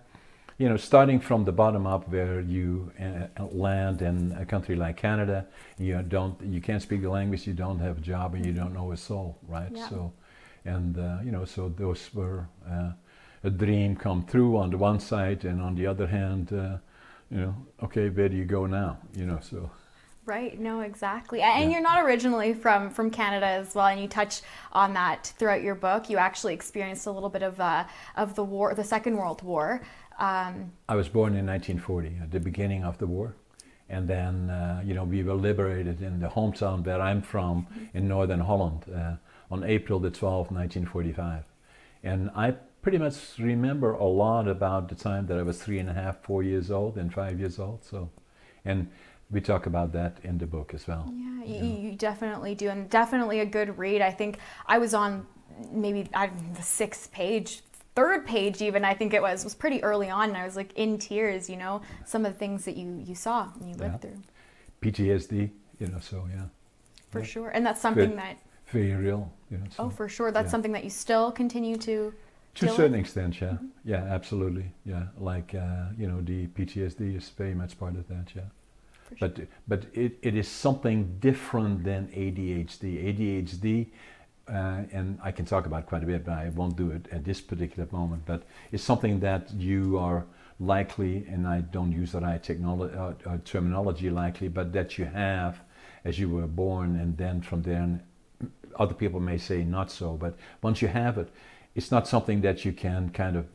you 0.57 0.67
know, 0.67 0.77
starting 0.77 1.19
from 1.19 1.43
the 1.43 1.51
bottom 1.51 1.85
up, 1.85 2.09
where 2.09 2.39
you 2.39 2.91
uh, 2.99 3.45
land 3.51 4.01
in 4.01 4.35
a 4.39 4.45
country 4.45 4.75
like 4.75 4.97
Canada, 4.97 5.45
you 5.77 6.01
don't, 6.01 6.41
you 6.41 6.59
can't 6.59 6.81
speak 6.81 7.01
the 7.01 7.09
language, 7.09 7.45
you 7.45 7.53
don't 7.53 7.79
have 7.79 7.99
a 7.99 8.01
job, 8.01 8.33
and 8.33 8.45
you 8.45 8.53
don't 8.53 8.73
know 8.73 8.91
a 8.91 8.97
soul, 8.97 9.37
right? 9.47 9.71
Yeah. 9.71 9.87
So, 9.87 10.13
and 10.65 10.97
uh, 10.97 11.19
you 11.23 11.31
know, 11.31 11.45
so 11.45 11.69
those 11.69 12.09
were 12.13 12.47
uh, 12.69 12.91
a 13.43 13.49
dream 13.49 13.95
come 13.95 14.25
true 14.25 14.57
on 14.57 14.71
the 14.71 14.77
one 14.77 14.99
side, 14.99 15.45
and 15.45 15.61
on 15.61 15.75
the 15.75 15.85
other 15.85 16.07
hand, 16.07 16.51
uh, 16.51 16.77
you 17.29 17.37
know, 17.37 17.55
okay, 17.83 18.09
where 18.09 18.29
do 18.29 18.35
you 18.35 18.45
go 18.45 18.65
now? 18.65 18.97
You 19.15 19.27
know, 19.27 19.39
so. 19.41 19.69
Right. 20.25 20.59
No, 20.59 20.81
exactly. 20.81 21.39
And 21.39 21.71
yeah. 21.71 21.77
you're 21.77 21.81
not 21.81 22.03
originally 22.03 22.53
from 22.53 22.89
from 22.89 23.09
Canada 23.09 23.45
as 23.45 23.73
well, 23.73 23.87
and 23.87 24.01
you 24.01 24.09
touch 24.09 24.41
on 24.73 24.93
that 24.93 25.33
throughout 25.37 25.61
your 25.61 25.75
book. 25.75 26.09
You 26.09 26.17
actually 26.17 26.53
experienced 26.53 27.07
a 27.07 27.11
little 27.11 27.29
bit 27.29 27.43
of 27.43 27.57
uh, 27.61 27.85
of 28.17 28.35
the 28.35 28.43
war, 28.43 28.73
the 28.73 28.83
Second 28.83 29.15
World 29.15 29.41
War. 29.41 29.81
Um, 30.17 30.71
I 30.89 30.95
was 30.95 31.07
born 31.07 31.35
in 31.35 31.45
1940, 31.45 32.17
at 32.23 32.31
the 32.31 32.39
beginning 32.39 32.83
of 32.83 32.97
the 32.97 33.07
war. 33.07 33.35
And 33.89 34.07
then, 34.07 34.49
uh, 34.49 34.81
you 34.83 34.93
know, 34.93 35.05
we 35.05 35.23
were 35.23 35.33
liberated 35.33 36.01
in 36.01 36.19
the 36.19 36.27
hometown 36.27 36.85
where 36.85 36.99
I'm 36.99 37.21
from 37.21 37.67
in 37.93 38.07
northern 38.07 38.41
Holland 38.41 38.85
uh, 38.93 39.15
on 39.49 39.63
April 39.63 39.99
the 39.99 40.11
12th, 40.11 40.51
1945. 40.51 41.43
And 42.03 42.29
I 42.35 42.51
pretty 42.81 42.97
much 42.97 43.15
remember 43.39 43.93
a 43.93 44.05
lot 44.05 44.47
about 44.47 44.89
the 44.89 44.95
time 44.95 45.27
that 45.27 45.37
I 45.37 45.43
was 45.43 45.61
three 45.61 45.79
and 45.79 45.89
a 45.89 45.93
half, 45.93 46.21
four 46.21 46.43
years 46.43 46.69
old, 46.69 46.97
and 46.97 47.13
five 47.13 47.39
years 47.39 47.59
old. 47.59 47.83
So, 47.83 48.09
and 48.65 48.89
we 49.31 49.39
talk 49.41 49.65
about 49.65 49.93
that 49.93 50.17
in 50.23 50.37
the 50.37 50.47
book 50.47 50.73
as 50.73 50.87
well. 50.87 51.11
Yeah, 51.13 51.43
you, 51.45 51.89
you 51.89 51.95
definitely 51.95 52.55
do, 52.55 52.69
and 52.69 52.89
definitely 52.89 53.39
a 53.39 53.45
good 53.45 53.77
read. 53.77 54.01
I 54.01 54.11
think 54.11 54.39
I 54.65 54.77
was 54.79 54.93
on 54.93 55.25
maybe 55.71 56.03
the 56.03 56.61
sixth 56.61 57.11
page 57.11 57.61
third 57.97 58.27
page 58.27 58.61
even 58.61 58.85
i 58.85 58.93
think 58.93 59.11
it 59.11 59.21
was 59.23 59.43
was 59.43 59.55
pretty 59.55 59.83
early 59.83 60.07
on 60.07 60.29
and 60.29 60.37
i 60.37 60.45
was 60.45 60.55
like 60.55 60.71
in 60.75 60.99
tears 60.99 61.49
you 61.49 61.57
know 61.57 61.81
some 62.05 62.23
of 62.27 62.31
the 62.31 62.37
things 62.37 62.63
that 62.63 62.77
you 62.77 63.01
you 63.03 63.15
saw 63.15 63.47
and 63.59 63.67
you 63.67 63.75
lived 63.75 63.95
yeah. 63.95 64.11
through 64.11 64.21
ptsd 64.83 65.49
you 65.79 65.87
know 65.87 65.99
so 65.99 66.27
yeah 66.31 66.43
for 67.09 67.21
yeah. 67.21 67.25
sure 67.25 67.49
and 67.49 67.65
that's 67.65 67.81
something 67.81 68.09
very, 68.09 68.21
that 68.21 68.37
very 68.67 68.93
real 68.93 69.33
you 69.49 69.57
know 69.57 69.63
so, 69.75 69.85
oh 69.85 69.89
for 69.89 70.07
sure 70.07 70.31
that's 70.31 70.45
yeah. 70.45 70.51
something 70.51 70.71
that 70.71 70.83
you 70.83 70.91
still 70.91 71.31
continue 71.31 71.75
to 71.75 72.13
to 72.53 72.67
a 72.67 72.69
certain 72.69 72.91
with? 72.91 73.01
extent 73.01 73.41
yeah 73.41 73.47
mm-hmm. 73.47 73.65
yeah 73.83 74.03
absolutely 74.17 74.71
yeah 74.85 75.05
like 75.17 75.55
uh, 75.55 75.85
you 75.97 76.07
know 76.07 76.21
the 76.21 76.45
ptsd 76.55 77.17
is 77.17 77.29
very 77.29 77.55
much 77.55 77.79
part 77.79 77.95
of 77.95 78.07
that 78.09 78.27
yeah 78.35 78.43
but 79.19 79.39
but 79.67 79.87
it, 79.93 80.19
it 80.21 80.35
is 80.35 80.47
something 80.47 81.17
different 81.19 81.83
than 81.83 82.07
adhd 82.09 82.83
adhd 83.09 83.87
uh, 84.49 84.83
and 84.91 85.19
I 85.23 85.31
can 85.31 85.45
talk 85.45 85.65
about 85.65 85.85
quite 85.85 86.03
a 86.03 86.05
bit, 86.05 86.25
but 86.25 86.33
I 86.33 86.49
won't 86.49 86.75
do 86.75 86.91
it 86.91 87.07
at 87.11 87.25
this 87.25 87.41
particular 87.41 87.87
moment. 87.91 88.23
But 88.25 88.43
it's 88.71 88.83
something 88.83 89.19
that 89.21 89.51
you 89.53 89.97
are 89.97 90.25
likely, 90.59 91.25
and 91.27 91.47
I 91.47 91.61
don't 91.61 91.91
use 91.91 92.13
the 92.13 92.21
right 92.21 92.49
uh, 92.49 93.13
uh, 93.25 93.37
terminology 93.45 94.09
likely, 94.09 94.47
but 94.47 94.73
that 94.73 94.97
you 94.97 95.05
have 95.05 95.59
as 96.03 96.17
you 96.17 96.29
were 96.29 96.47
born, 96.47 96.95
and 96.95 97.17
then 97.17 97.41
from 97.41 97.63
there, 97.63 97.99
other 98.79 98.93
people 98.93 99.19
may 99.19 99.37
say 99.37 99.63
not 99.63 99.91
so, 99.91 100.13
but 100.13 100.35
once 100.61 100.81
you 100.81 100.87
have 100.87 101.17
it, 101.17 101.29
it's 101.75 101.91
not 101.91 102.07
something 102.07 102.41
that 102.41 102.63
you 102.63 102.71
can 102.71 103.09
kind 103.09 103.35
of 103.35 103.45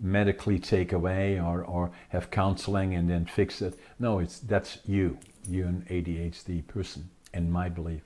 medically 0.00 0.58
take 0.58 0.92
away 0.92 1.38
or, 1.38 1.62
or 1.64 1.90
have 2.08 2.30
counseling 2.30 2.94
and 2.94 3.10
then 3.10 3.26
fix 3.26 3.60
it. 3.60 3.78
No, 3.98 4.18
it's 4.18 4.40
that's 4.40 4.78
you. 4.86 5.18
You're 5.48 5.68
an 5.68 5.86
ADHD 5.90 6.66
person, 6.66 7.10
in 7.34 7.50
my 7.50 7.68
belief. 7.68 8.02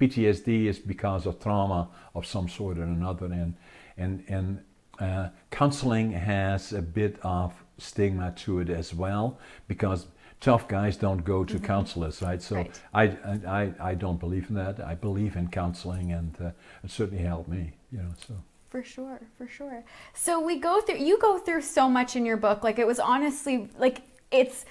PTSD 0.00 0.66
is 0.66 0.78
because 0.78 1.26
of 1.26 1.40
trauma 1.40 1.88
of 2.14 2.24
some 2.26 2.48
sort 2.48 2.78
or 2.78 2.82
another, 2.82 3.26
and 3.26 3.54
and 3.96 4.24
and 4.28 4.60
uh, 4.98 5.28
counseling 5.50 6.12
has 6.12 6.72
a 6.72 6.82
bit 6.82 7.18
of 7.22 7.52
stigma 7.78 8.32
to 8.36 8.60
it 8.60 8.70
as 8.70 8.92
well 8.94 9.38
because 9.68 10.06
tough 10.40 10.68
guys 10.68 10.96
don't 10.96 11.24
go 11.24 11.44
to 11.44 11.54
mm-hmm. 11.54 11.64
counselors, 11.64 12.22
right? 12.22 12.42
So 12.42 12.56
right. 12.56 12.80
I, 12.94 13.04
I 13.46 13.72
I 13.80 13.94
don't 13.94 14.20
believe 14.20 14.48
in 14.50 14.56
that. 14.56 14.80
I 14.80 14.94
believe 14.94 15.36
in 15.36 15.48
counseling, 15.48 16.12
and 16.12 16.36
uh, 16.40 16.50
it 16.84 16.90
certainly 16.90 17.22
helped 17.22 17.48
me, 17.48 17.72
you 17.92 17.98
know. 17.98 18.10
So. 18.26 18.34
For 18.70 18.84
sure, 18.84 19.18
for 19.38 19.48
sure. 19.48 19.82
So 20.12 20.40
we 20.40 20.58
go 20.58 20.80
through. 20.82 20.98
You 20.98 21.18
go 21.18 21.38
through 21.38 21.62
so 21.62 21.88
much 21.88 22.16
in 22.16 22.26
your 22.26 22.36
book. 22.36 22.62
Like 22.62 22.78
it 22.78 22.86
was 22.86 23.00
honestly 23.00 23.70
like 23.78 24.02
it's 24.30 24.66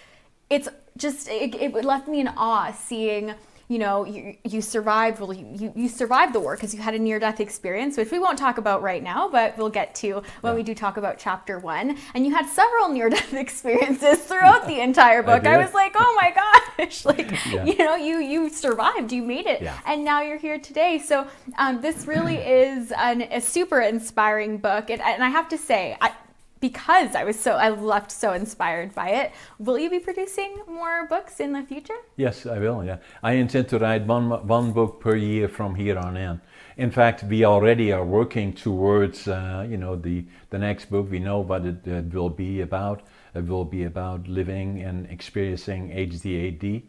it's 0.50 0.70
just 0.98 1.28
it, 1.30 1.56
it 1.56 1.74
left 1.84 2.08
me 2.08 2.20
in 2.20 2.28
awe 2.28 2.72
seeing 2.72 3.34
you 3.70 3.80
know, 3.80 4.06
you, 4.06 4.38
you 4.46 4.62
survived, 4.62 5.20
well, 5.20 5.34
you, 5.34 5.74
you 5.76 5.90
survived 5.90 6.34
the 6.34 6.40
war 6.40 6.56
because 6.56 6.74
you 6.74 6.82
had 6.82 6.94
a 6.94 7.00
near 7.00 7.20
death 7.20 7.42
experience, 7.42 7.98
which 7.98 8.12
we 8.12 8.20
won't 8.20 8.38
talk 8.38 8.58
about 8.58 8.82
right 8.82 9.04
now, 9.04 9.28
but 9.28 9.58
we'll 9.58 9.70
get 9.70 9.94
to 9.96 10.24
when 10.40 10.54
yeah. 10.54 10.56
we 10.56 10.64
do 10.64 10.74
talk 10.74 10.96
about 10.96 11.18
chapter 11.18 11.60
one. 11.60 11.98
And 12.14 12.26
you 12.26 12.34
had 12.34 12.48
several 12.48 12.88
near 12.94 13.10
death 13.10 13.34
experiences 13.34 14.20
throughout 14.20 14.68
the 14.68 14.80
entire 14.80 15.22
book. 15.22 15.46
I, 15.46 15.56
I, 15.56 15.58
was 15.58 15.74
like, 15.74 15.94
oh 15.96 16.20
my 16.22 16.34
gosh, 16.78 17.06
like, 17.06 17.30
yeah. 17.52 17.66
you 17.66 17.78
know, 17.78 17.96
you, 17.96 18.20
you 18.20 18.50
survived, 18.50 19.12
you 19.12 19.22
made 19.22 19.48
it. 19.48 19.62
Yeah. 19.62 19.78
And 19.86 20.06
now 20.06 20.22
you're 20.22 20.38
here 20.38 20.60
today. 20.60 21.00
So 21.00 21.28
um, 21.58 21.82
this 21.82 22.08
really 22.08 22.38
is 22.38 22.94
an, 22.94 23.24
a 23.24 23.42
super 23.42 23.82
inspiring 23.82 24.60
book. 24.60 24.90
And, 24.90 25.02
and 25.02 25.22
I 25.22 25.30
have 25.30 25.50
to 25.50 25.58
say, 25.58 25.98
I, 26.00 26.14
because 26.60 27.16
I 27.16 27.24
was 27.24 27.40
so 27.40 27.54
I 27.54 27.70
left 27.70 28.12
so 28.12 28.34
inspired 28.34 28.94
by 28.96 29.10
it. 29.10 29.32
Will 29.60 29.78
you 29.78 29.90
be 29.90 30.00
producing 30.00 30.58
more 30.68 31.08
books 31.08 31.40
in 31.40 31.54
the 31.54 31.64
future? 31.64 31.98
Yes, 32.16 32.46
I 32.46 32.60
will. 32.60 32.84
Yeah, 32.84 32.98
I 33.24 33.34
intend 33.34 33.70
to 33.70 33.80
write 33.80 34.06
one 34.06 34.30
one 34.48 34.72
book 34.72 35.00
per 35.00 35.16
year 35.16 35.48
from 35.48 35.76
here 35.76 35.98
on 35.98 36.18
in. 36.18 36.42
In 36.78 36.92
fact, 36.92 37.24
we 37.24 37.44
already 37.44 37.92
are 37.92 38.06
working 38.06 38.54
towards 38.54 39.28
uh, 39.28 39.66
you 39.70 39.78
know 39.78 39.96
the 39.96 40.26
the 40.50 40.60
next 40.60 40.90
book. 40.90 41.10
We 41.10 41.20
know 41.20 41.40
what 41.40 41.66
it, 41.66 41.88
it, 41.88 42.14
will 42.14 42.30
be 42.30 42.62
about. 42.62 43.02
It 43.34 43.46
will 43.46 43.66
be 43.66 43.84
about 43.84 44.28
living 44.28 44.84
and 44.84 45.10
experiencing 45.10 45.90
HDAD, 45.90 46.84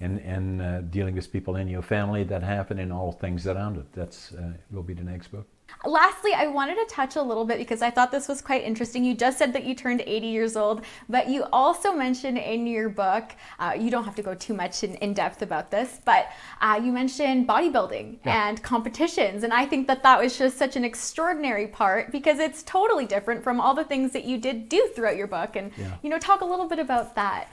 and, 0.00 0.20
and 0.20 0.62
uh, 0.62 0.80
dealing 0.82 1.14
with 1.14 1.32
people 1.32 1.56
in 1.56 1.68
your 1.68 1.82
family 1.82 2.24
that 2.24 2.42
happen 2.42 2.78
and 2.78 2.92
all 2.92 3.12
things 3.12 3.46
around 3.46 3.76
it. 3.76 3.86
That's 3.92 4.32
uh, 4.32 4.52
will 4.70 4.82
be 4.82 4.94
the 4.94 5.04
next 5.04 5.28
book. 5.28 5.46
Lastly, 5.86 6.32
I 6.32 6.46
wanted 6.46 6.76
to 6.76 6.86
touch 6.88 7.16
a 7.16 7.22
little 7.22 7.44
bit 7.44 7.58
because 7.58 7.82
I 7.82 7.90
thought 7.90 8.10
this 8.10 8.26
was 8.26 8.40
quite 8.40 8.64
interesting. 8.64 9.04
You 9.04 9.14
just 9.14 9.36
said 9.36 9.52
that 9.52 9.64
you 9.64 9.74
turned 9.74 10.02
80 10.06 10.26
years 10.26 10.56
old, 10.56 10.82
but 11.08 11.28
you 11.28 11.44
also 11.52 11.92
mentioned 11.92 12.38
in 12.38 12.66
your 12.66 12.88
book, 12.88 13.32
uh, 13.58 13.76
you 13.78 13.90
don't 13.90 14.04
have 14.04 14.14
to 14.16 14.22
go 14.22 14.34
too 14.34 14.54
much 14.54 14.82
in, 14.82 14.94
in 14.96 15.12
depth 15.12 15.42
about 15.42 15.70
this, 15.70 16.00
but 16.04 16.28
uh, 16.62 16.80
you 16.82 16.90
mentioned 16.90 17.46
bodybuilding 17.46 18.18
yeah. 18.24 18.48
and 18.48 18.62
competitions. 18.62 19.42
And 19.42 19.52
I 19.52 19.66
think 19.66 19.86
that 19.88 20.02
that 20.02 20.18
was 20.18 20.38
just 20.38 20.56
such 20.56 20.76
an 20.76 20.84
extraordinary 20.84 21.66
part 21.66 22.10
because 22.10 22.38
it's 22.38 22.62
totally 22.62 23.04
different 23.04 23.44
from 23.44 23.60
all 23.60 23.74
the 23.74 23.84
things 23.84 24.12
that 24.12 24.24
you 24.24 24.38
did 24.38 24.70
do 24.70 24.88
throughout 24.94 25.16
your 25.16 25.26
book. 25.26 25.54
And, 25.54 25.70
yeah. 25.76 25.96
you 26.02 26.08
know, 26.08 26.18
talk 26.18 26.40
a 26.40 26.46
little 26.46 26.66
bit 26.66 26.78
about 26.78 27.14
that. 27.16 27.48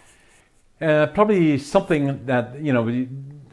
Uh, 0.82 1.08
probably 1.08 1.58
something 1.60 2.26
that, 2.26 2.60
you 2.60 2.74
know, 2.74 2.90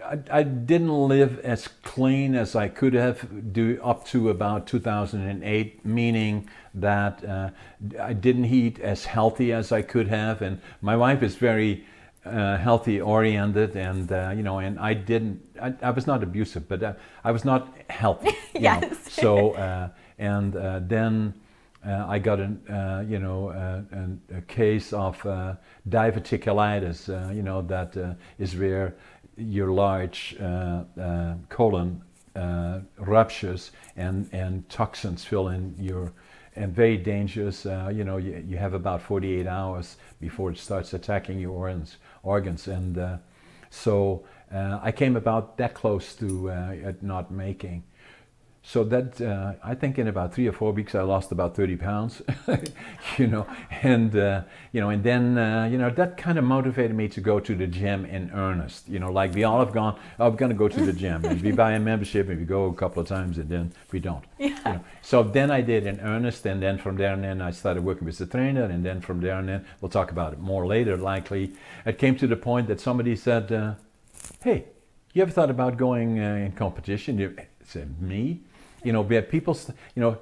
I, 0.08 0.38
I, 0.38 0.42
didn't 0.42 1.08
live 1.08 1.38
as 1.40 1.68
clean 1.82 2.34
as 2.34 2.56
I 2.56 2.68
could 2.68 2.94
have 2.94 3.52
do 3.52 3.78
up 3.82 4.06
to 4.08 4.30
about 4.30 4.66
2008, 4.66 5.84
meaning 5.84 6.48
that 6.74 7.24
uh, 7.24 7.50
I 8.00 8.14
didn't 8.14 8.46
eat 8.46 8.80
as 8.80 9.04
healthy 9.04 9.52
as 9.52 9.70
I 9.70 9.82
could 9.82 10.08
have, 10.08 10.40
and 10.40 10.60
my 10.80 10.96
wife 10.96 11.22
is 11.22 11.36
very 11.36 11.84
uh, 12.24 12.56
healthy 12.56 13.00
oriented, 13.00 13.76
and 13.76 14.10
uh, 14.10 14.32
you 14.34 14.42
know, 14.42 14.58
and 14.58 14.78
I 14.78 14.94
didn't. 14.94 15.42
I, 15.60 15.74
I 15.82 15.90
was 15.90 16.06
not 16.06 16.22
abusive, 16.22 16.68
but 16.68 16.82
uh, 16.82 16.94
I 17.22 17.30
was 17.30 17.44
not 17.44 17.68
healthy. 17.90 18.36
yes. 18.54 18.82
Know? 18.82 18.96
So 19.22 19.50
uh, 19.52 19.88
and 20.18 20.56
uh. 21.87 22.06
I 22.06 22.18
got 22.18 22.40
an, 22.40 22.61
you 23.08 23.18
know, 23.18 23.50
a 24.35 24.40
case 24.42 24.92
of 24.92 25.20
diverticulitis, 25.88 27.35
you 27.35 27.42
know, 27.42 27.62
that 27.62 28.16
is 28.38 28.56
where 28.56 28.94
your 29.38 29.70
large 29.70 30.37
uh, 30.40 30.82
uh, 31.00 31.35
colon 31.49 32.02
uh, 32.35 32.80
ruptures 32.99 33.70
and, 33.97 34.28
and 34.32 34.68
toxins 34.68 35.25
fill 35.25 35.49
in 35.49 35.75
your 35.78 36.12
and 36.56 36.75
very 36.75 36.97
dangerous. 36.97 37.66
Uh, 37.66 37.90
you 37.94 38.02
know, 38.02 38.16
you, 38.16 38.44
you 38.47 38.56
have 38.56 38.75
about 38.75 39.00
48 39.00 39.47
hours 39.47 39.97
before 40.20 40.50
it 40.50 40.58
starts 40.58 40.92
attacking 40.92 41.38
your 41.38 41.52
organs. 41.52 41.99
organs. 42.25 42.66
And 42.66 42.99
uh, 42.99 43.18
so 43.70 44.25
uh, 44.52 44.80
I 44.82 44.90
came 44.90 45.14
about 45.14 45.56
that 45.58 45.75
close 45.75 46.16
to 46.16 46.97
not 47.00 47.30
making 47.30 47.85
so 48.68 48.84
that 48.84 49.18
uh, 49.22 49.54
I 49.64 49.75
think 49.75 49.98
in 49.98 50.08
about 50.08 50.34
three 50.34 50.46
or 50.46 50.52
four 50.52 50.72
weeks 50.72 50.94
I 50.94 51.00
lost 51.00 51.32
about 51.32 51.56
30 51.56 51.76
pounds, 51.76 52.20
you 53.16 53.26
know, 53.26 53.46
and 53.80 54.14
uh, 54.14 54.42
you 54.72 54.82
know, 54.82 54.90
and 54.90 55.02
then 55.02 55.38
uh, 55.38 55.64
you 55.72 55.78
know 55.78 55.88
that 55.88 56.18
kind 56.18 56.37
of 56.37 56.44
motivated 56.44 56.94
me 56.94 57.08
to 57.08 57.22
go 57.22 57.40
to 57.40 57.54
the 57.54 57.66
gym 57.66 58.04
in 58.04 58.30
earnest. 58.32 58.87
You 58.87 58.98
know, 58.98 59.10
like 59.10 59.32
we 59.32 59.44
all 59.44 59.58
have 59.60 59.72
gone. 59.72 59.98
Oh, 60.20 60.30
going 60.30 60.50
to 60.50 60.54
go 60.54 60.68
to 60.68 60.84
the 60.84 60.92
gym, 60.92 61.25
and 61.25 61.40
we 61.40 61.50
buy 61.50 61.72
a 61.72 61.80
membership, 61.80 62.28
and 62.28 62.38
we 62.38 62.44
go 62.44 62.66
a 62.66 62.75
couple 62.75 63.00
of 63.00 63.08
times, 63.08 63.38
and 63.38 63.48
then 63.48 63.72
we 63.90 64.00
don't. 64.00 64.25
Yeah. 64.38 64.48
You 64.48 64.64
know? 64.64 64.84
So 65.00 65.22
then 65.22 65.50
I 65.50 65.62
did 65.62 65.87
in 65.87 65.98
earnest, 66.00 66.44
and 66.44 66.62
then 66.62 66.76
from 66.76 66.98
there 66.98 67.14
and 67.14 67.25
then 67.25 67.40
I 67.40 67.52
started 67.52 67.82
working 67.84 68.04
with 68.04 68.18
the 68.18 68.26
trainer, 68.26 68.64
and 68.64 68.84
then 68.84 69.00
from 69.00 69.22
there 69.22 69.38
and 69.38 69.48
then 69.48 69.64
we'll 69.80 69.88
talk 69.88 70.10
about 70.10 70.34
it 70.34 70.40
more 70.40 70.66
later. 70.66 70.98
Likely, 70.98 71.54
it 71.87 71.96
came 71.96 72.16
to 72.16 72.26
the 72.26 72.37
point 72.37 72.68
that 72.68 72.80
somebody 72.80 73.16
said, 73.16 73.50
uh, 73.50 73.75
"Hey, 74.42 74.66
you 75.14 75.22
ever 75.22 75.30
thought 75.30 75.48
about 75.48 75.78
going 75.78 76.20
uh, 76.20 76.34
in 76.34 76.52
competition?" 76.52 77.16
You 77.16 77.34
said, 77.64 78.02
"Me." 78.02 78.42
You 78.85 78.92
know, 78.92 79.04
people, 79.04 79.58
you 79.94 80.02
know, 80.02 80.18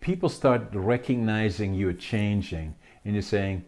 people 0.00 0.28
start 0.28 0.68
recognizing 0.72 1.74
you're 1.74 1.92
changing, 1.92 2.74
and 3.04 3.14
you're 3.14 3.22
saying, 3.22 3.64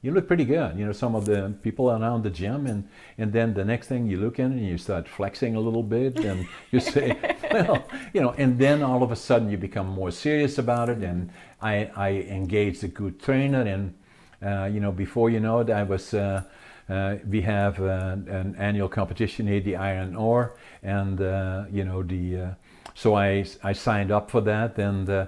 you 0.00 0.12
look 0.12 0.28
pretty 0.28 0.44
good. 0.44 0.78
You 0.78 0.86
know, 0.86 0.92
some 0.92 1.16
of 1.16 1.24
the 1.24 1.54
people 1.62 1.90
around 1.90 2.22
the 2.22 2.30
gym, 2.30 2.66
and 2.66 2.88
and 3.18 3.32
then 3.32 3.54
the 3.54 3.64
next 3.64 3.88
thing 3.88 4.06
you 4.06 4.18
look 4.18 4.38
in 4.38 4.52
and 4.52 4.66
you 4.66 4.78
start 4.78 5.08
flexing 5.08 5.56
a 5.56 5.60
little 5.60 5.82
bit, 5.82 6.24
and 6.24 6.46
you 6.70 6.80
say, 6.80 7.16
well, 7.52 7.84
you 8.12 8.20
know, 8.20 8.30
and 8.38 8.58
then 8.58 8.82
all 8.82 9.02
of 9.02 9.10
a 9.10 9.16
sudden 9.16 9.50
you 9.50 9.56
become 9.56 9.88
more 9.88 10.10
serious 10.10 10.58
about 10.58 10.88
it. 10.88 10.98
And 10.98 11.30
I 11.60 11.90
I 11.96 12.10
engaged 12.10 12.84
a 12.84 12.88
good 12.88 13.20
trainer, 13.20 13.62
and 13.62 13.94
uh, 14.40 14.66
you 14.66 14.78
know, 14.78 14.92
before 14.92 15.30
you 15.30 15.40
know 15.40 15.60
it, 15.60 15.70
I 15.70 15.82
was. 15.82 16.14
Uh, 16.14 16.44
uh, 16.88 17.16
we 17.28 17.42
have 17.42 17.78
uh, 17.82 18.16
an 18.28 18.56
annual 18.58 18.88
competition 18.88 19.46
here, 19.46 19.60
the 19.60 19.76
Iron 19.76 20.16
Ore, 20.16 20.56
and 20.82 21.20
uh, 21.20 21.64
you 21.70 21.84
know 21.84 22.02
the 22.02 22.40
uh, 22.40 22.50
so 22.98 23.14
I, 23.14 23.44
I 23.62 23.74
signed 23.74 24.10
up 24.10 24.28
for 24.28 24.40
that 24.40 24.76
and 24.76 25.08
uh, 25.08 25.26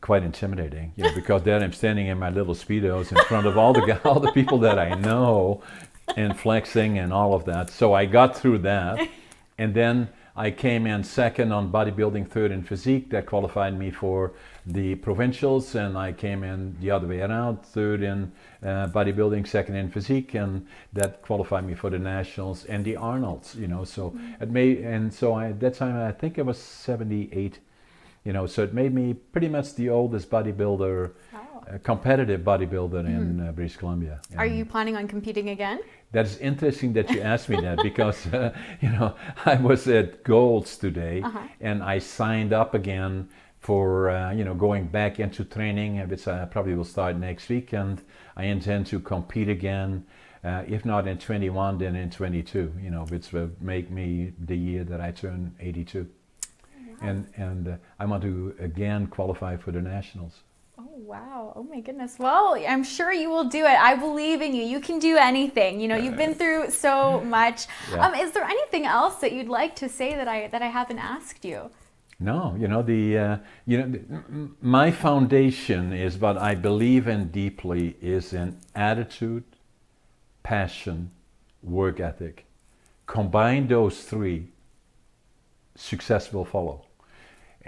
quite 0.00 0.22
intimidating, 0.22 0.92
you 0.94 1.02
know, 1.02 1.12
because 1.16 1.42
then 1.42 1.64
I'm 1.64 1.72
standing 1.72 2.06
in 2.06 2.16
my 2.16 2.30
little 2.30 2.54
speedos 2.54 3.10
in 3.10 3.18
front 3.24 3.48
of 3.48 3.58
all 3.58 3.72
the 3.72 4.00
all 4.04 4.20
the 4.20 4.30
people 4.30 4.58
that 4.58 4.78
I 4.78 4.94
know, 4.94 5.64
and 6.16 6.38
flexing 6.38 6.96
and 6.96 7.12
all 7.12 7.34
of 7.34 7.44
that. 7.46 7.70
So 7.70 7.92
I 7.92 8.06
got 8.06 8.36
through 8.36 8.58
that, 8.58 9.08
and 9.58 9.74
then 9.74 10.10
I 10.36 10.50
came 10.50 10.86
in 10.86 11.02
second 11.04 11.52
on 11.52 11.72
bodybuilding, 11.72 12.28
third 12.28 12.50
in 12.50 12.62
physique. 12.62 13.10
That 13.10 13.26
qualified 13.26 13.78
me 13.78 13.90
for 13.90 14.32
the 14.66 14.94
provincials, 14.96 15.74
and 15.74 15.98
I 15.98 16.12
came 16.12 16.44
in 16.44 16.76
the 16.80 16.90
other 16.90 17.06
way 17.06 17.20
around, 17.20 17.62
third 17.62 18.02
in 18.02 18.32
uh, 18.62 18.88
bodybuilding, 18.88 19.46
second 19.46 19.74
in 19.74 19.90
physique, 19.90 20.34
and 20.34 20.66
that 20.92 21.22
qualified 21.22 21.66
me 21.66 21.74
for 21.74 21.90
the 21.90 21.98
nationals 21.98 22.64
and 22.66 22.84
the 22.84 22.96
Arnold's. 22.96 23.54
You 23.54 23.68
know, 23.68 23.84
so 23.84 24.10
mm-hmm. 24.10 24.42
it 24.42 24.50
made, 24.50 24.78
and 24.78 25.12
so 25.12 25.32
I, 25.32 25.48
at 25.48 25.60
that 25.60 25.74
time 25.74 25.96
I 25.96 26.12
think 26.12 26.38
I 26.38 26.42
was 26.42 26.58
78. 26.58 27.58
You 28.24 28.34
know, 28.34 28.46
so 28.46 28.62
it 28.62 28.74
made 28.74 28.92
me 28.92 29.14
pretty 29.14 29.48
much 29.48 29.74
the 29.74 29.88
oldest 29.88 30.30
bodybuilder, 30.30 31.12
wow. 31.32 31.40
Uh, 31.70 31.78
competitive 31.78 32.40
bodybuilder 32.40 33.04
mm-hmm. 33.04 33.40
in 33.40 33.48
uh, 33.48 33.52
British 33.52 33.76
Columbia. 33.76 34.20
Are 34.36 34.46
you 34.46 34.64
planning 34.64 34.96
on 34.96 35.06
competing 35.06 35.50
again? 35.50 35.80
That's 36.12 36.36
interesting 36.38 36.92
that 36.94 37.10
you 37.10 37.20
asked 37.32 37.48
me 37.48 37.60
that 37.60 37.82
because 37.82 38.26
uh, 38.26 38.52
you 38.80 38.90
know 38.90 39.14
I 39.44 39.56
was 39.56 39.86
at 39.88 40.24
Golds 40.24 40.76
today 40.76 41.22
uh-huh. 41.22 41.40
and 41.60 41.82
I 41.82 41.98
signed 41.98 42.52
up 42.52 42.74
again 42.74 43.28
for 43.60 44.10
uh, 44.10 44.32
you 44.32 44.44
know 44.44 44.54
going 44.54 44.86
back 44.86 45.20
into 45.20 45.44
training, 45.44 46.08
which 46.08 46.26
I 46.26 46.44
probably 46.46 46.74
will 46.74 46.84
start 46.84 47.16
next 47.16 47.48
week, 47.48 47.72
and 47.72 48.02
I 48.36 48.44
intend 48.44 48.86
to 48.88 49.00
compete 49.00 49.48
again. 49.48 50.06
Uh, 50.42 50.64
if 50.66 50.86
not 50.86 51.06
in 51.06 51.18
21, 51.18 51.76
then 51.76 51.94
in 51.94 52.10
22. 52.10 52.72
You 52.82 52.90
know, 52.90 53.04
which 53.04 53.32
will 53.32 53.50
make 53.60 53.90
me 53.90 54.32
the 54.46 54.56
year 54.56 54.84
that 54.84 55.00
I 55.00 55.10
turn 55.12 55.54
82, 55.60 56.08
and 57.02 57.26
and 57.36 57.68
uh, 57.68 57.76
I 57.98 58.06
want 58.06 58.22
to 58.22 58.54
again 58.58 59.06
qualify 59.06 59.56
for 59.56 59.70
the 59.70 59.82
nationals. 59.82 60.42
Wow. 61.06 61.54
Oh, 61.56 61.62
my 61.62 61.80
goodness. 61.80 62.18
Well, 62.18 62.62
I'm 62.68 62.84
sure 62.84 63.12
you 63.12 63.30
will 63.30 63.44
do 63.44 63.64
it. 63.64 63.78
I 63.80 63.94
believe 63.94 64.42
in 64.42 64.54
you. 64.54 64.62
You 64.62 64.80
can 64.80 64.98
do 64.98 65.16
anything. 65.16 65.80
You 65.80 65.88
know, 65.88 65.96
you've 65.96 66.16
been 66.16 66.34
through 66.34 66.70
so 66.70 67.20
much. 67.24 67.66
Yeah. 67.90 68.06
Um, 68.06 68.14
is 68.14 68.32
there 68.32 68.44
anything 68.44 68.84
else 68.84 69.16
that 69.16 69.32
you'd 69.32 69.48
like 69.48 69.74
to 69.76 69.88
say 69.88 70.14
that 70.14 70.28
I, 70.28 70.48
that 70.48 70.62
I 70.62 70.66
haven't 70.66 70.98
asked 70.98 71.44
you? 71.44 71.70
No, 72.22 72.54
you 72.58 72.68
know 72.68 72.82
the 72.82 73.16
uh, 73.16 73.36
you 73.64 73.78
know 73.78 74.50
my 74.60 74.90
foundation 74.90 75.94
is 75.94 76.18
what 76.18 76.36
I 76.36 76.54
believe 76.54 77.08
in 77.08 77.28
deeply 77.30 77.96
is 78.02 78.34
in 78.34 78.58
attitude, 78.74 79.44
passion, 80.42 81.12
work 81.62 81.98
ethic. 81.98 82.44
Combine 83.06 83.68
those 83.68 84.02
three, 84.02 84.48
success 85.74 86.30
will 86.30 86.44
follow. 86.44 86.84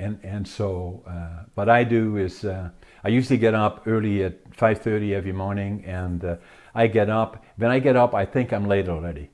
And 0.02 0.18
and 0.24 0.46
so 0.46 1.02
uh, 1.06 1.44
what 1.54 1.68
I 1.68 1.84
do 1.84 2.16
is 2.16 2.44
uh, 2.44 2.70
I 3.04 3.08
usually 3.08 3.38
get 3.38 3.54
up 3.54 3.86
early 3.86 4.24
at 4.24 4.50
5:30 4.50 5.12
every 5.12 5.32
morning, 5.32 5.84
and 5.86 6.24
uh, 6.24 6.36
I 6.74 6.88
get 6.88 7.08
up. 7.08 7.44
When 7.56 7.70
I 7.70 7.78
get 7.78 7.96
up, 7.96 8.14
I 8.14 8.24
think 8.26 8.52
I'm 8.52 8.66
late 8.66 8.88
already. 8.88 9.30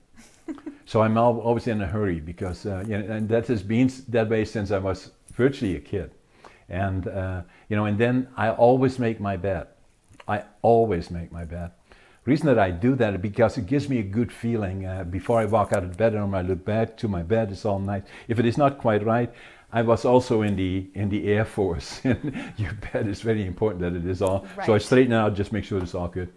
so 0.85 1.01
I'm 1.01 1.17
always 1.17 1.67
in 1.67 1.81
a 1.81 1.87
hurry 1.87 2.21
because 2.21 2.67
uh, 2.67 2.85
you 2.87 2.99
know, 2.99 3.15
and 3.17 3.29
that 3.31 3.47
has 3.47 3.63
been 3.63 3.91
that 4.09 4.29
way 4.29 4.45
since 4.45 4.71
I 4.71 4.79
was 4.79 5.11
virtually 5.33 5.77
a 5.77 5.81
kid. 5.81 6.11
And 6.69 7.09
uh, 7.09 7.43
you 7.71 7.77
know, 7.77 7.87
and 7.87 7.97
then 7.97 8.29
I 8.37 8.51
always 8.51 8.99
make 8.99 9.21
my 9.21 9.39
bed. 9.39 9.69
I 10.27 10.43
always 10.61 11.11
make 11.11 11.33
my 11.33 11.45
bed. 11.45 11.71
Reason 12.29 12.45
that 12.45 12.59
I 12.59 12.71
do 12.71 12.95
that 12.97 13.15
is 13.15 13.21
because 13.23 13.57
it 13.57 13.65
gives 13.65 13.89
me 13.89 14.01
a 14.01 14.03
good 14.03 14.31
feeling 14.31 14.85
uh, 14.85 15.05
before 15.05 15.41
I 15.41 15.47
walk 15.47 15.73
out 15.73 15.83
of 15.83 15.97
bed 15.97 16.15
or 16.15 16.37
I 16.37 16.43
look 16.43 16.63
back 16.63 16.95
to 16.99 17.09
my 17.09 17.23
bed. 17.23 17.51
It's 17.51 17.65
all 17.65 17.79
nice. 17.79 18.03
If 18.29 18.39
it 18.39 18.45
is 18.45 18.59
not 18.59 18.77
quite 18.77 19.03
right, 19.03 19.33
I 19.71 19.83
was 19.83 20.05
also 20.05 20.43
in 20.43 20.57
the 20.57 20.87
in 20.95 21.11
the 21.11 21.29
Air 21.29 21.45
Force, 21.45 22.01
and 22.05 22.35
your 22.57 22.73
bed 22.73 23.07
is 23.07 23.21
very 23.21 23.45
important 23.47 23.83
that 23.83 23.95
it 23.95 24.07
is 24.07 24.23
all. 24.23 24.47
Right. 24.57 24.67
So 24.67 24.75
I 24.75 24.79
straighten 24.79 25.13
out, 25.13 25.35
just 25.35 25.53
make 25.53 25.65
sure 25.65 25.83
it's 25.83 25.95
all 25.95 26.09
good. 26.09 26.33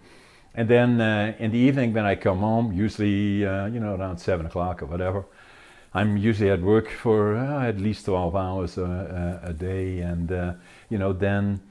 And 0.53 0.67
then 0.67 0.99
uh, 0.99 1.33
in 1.39 1.51
the 1.51 1.57
evening, 1.57 1.93
when 1.93 2.05
I 2.05 2.15
come 2.15 2.39
home, 2.39 2.73
usually 2.73 3.45
uh, 3.45 3.67
you 3.67 3.79
know 3.79 3.95
around 3.95 4.17
seven 4.17 4.45
o'clock 4.45 4.83
or 4.83 4.87
whatever, 4.87 5.25
I'm 5.93 6.17
usually 6.17 6.49
at 6.49 6.61
work 6.61 6.89
for 6.89 7.37
uh, 7.37 7.67
at 7.67 7.79
least 7.79 8.05
twelve 8.05 8.35
hours 8.35 8.77
a, 8.77 9.39
a, 9.43 9.49
a 9.51 9.53
day, 9.53 9.99
and 9.99 10.31
uh, 10.31 10.53
you 10.89 10.97
know 10.97 11.13
then. 11.13 11.61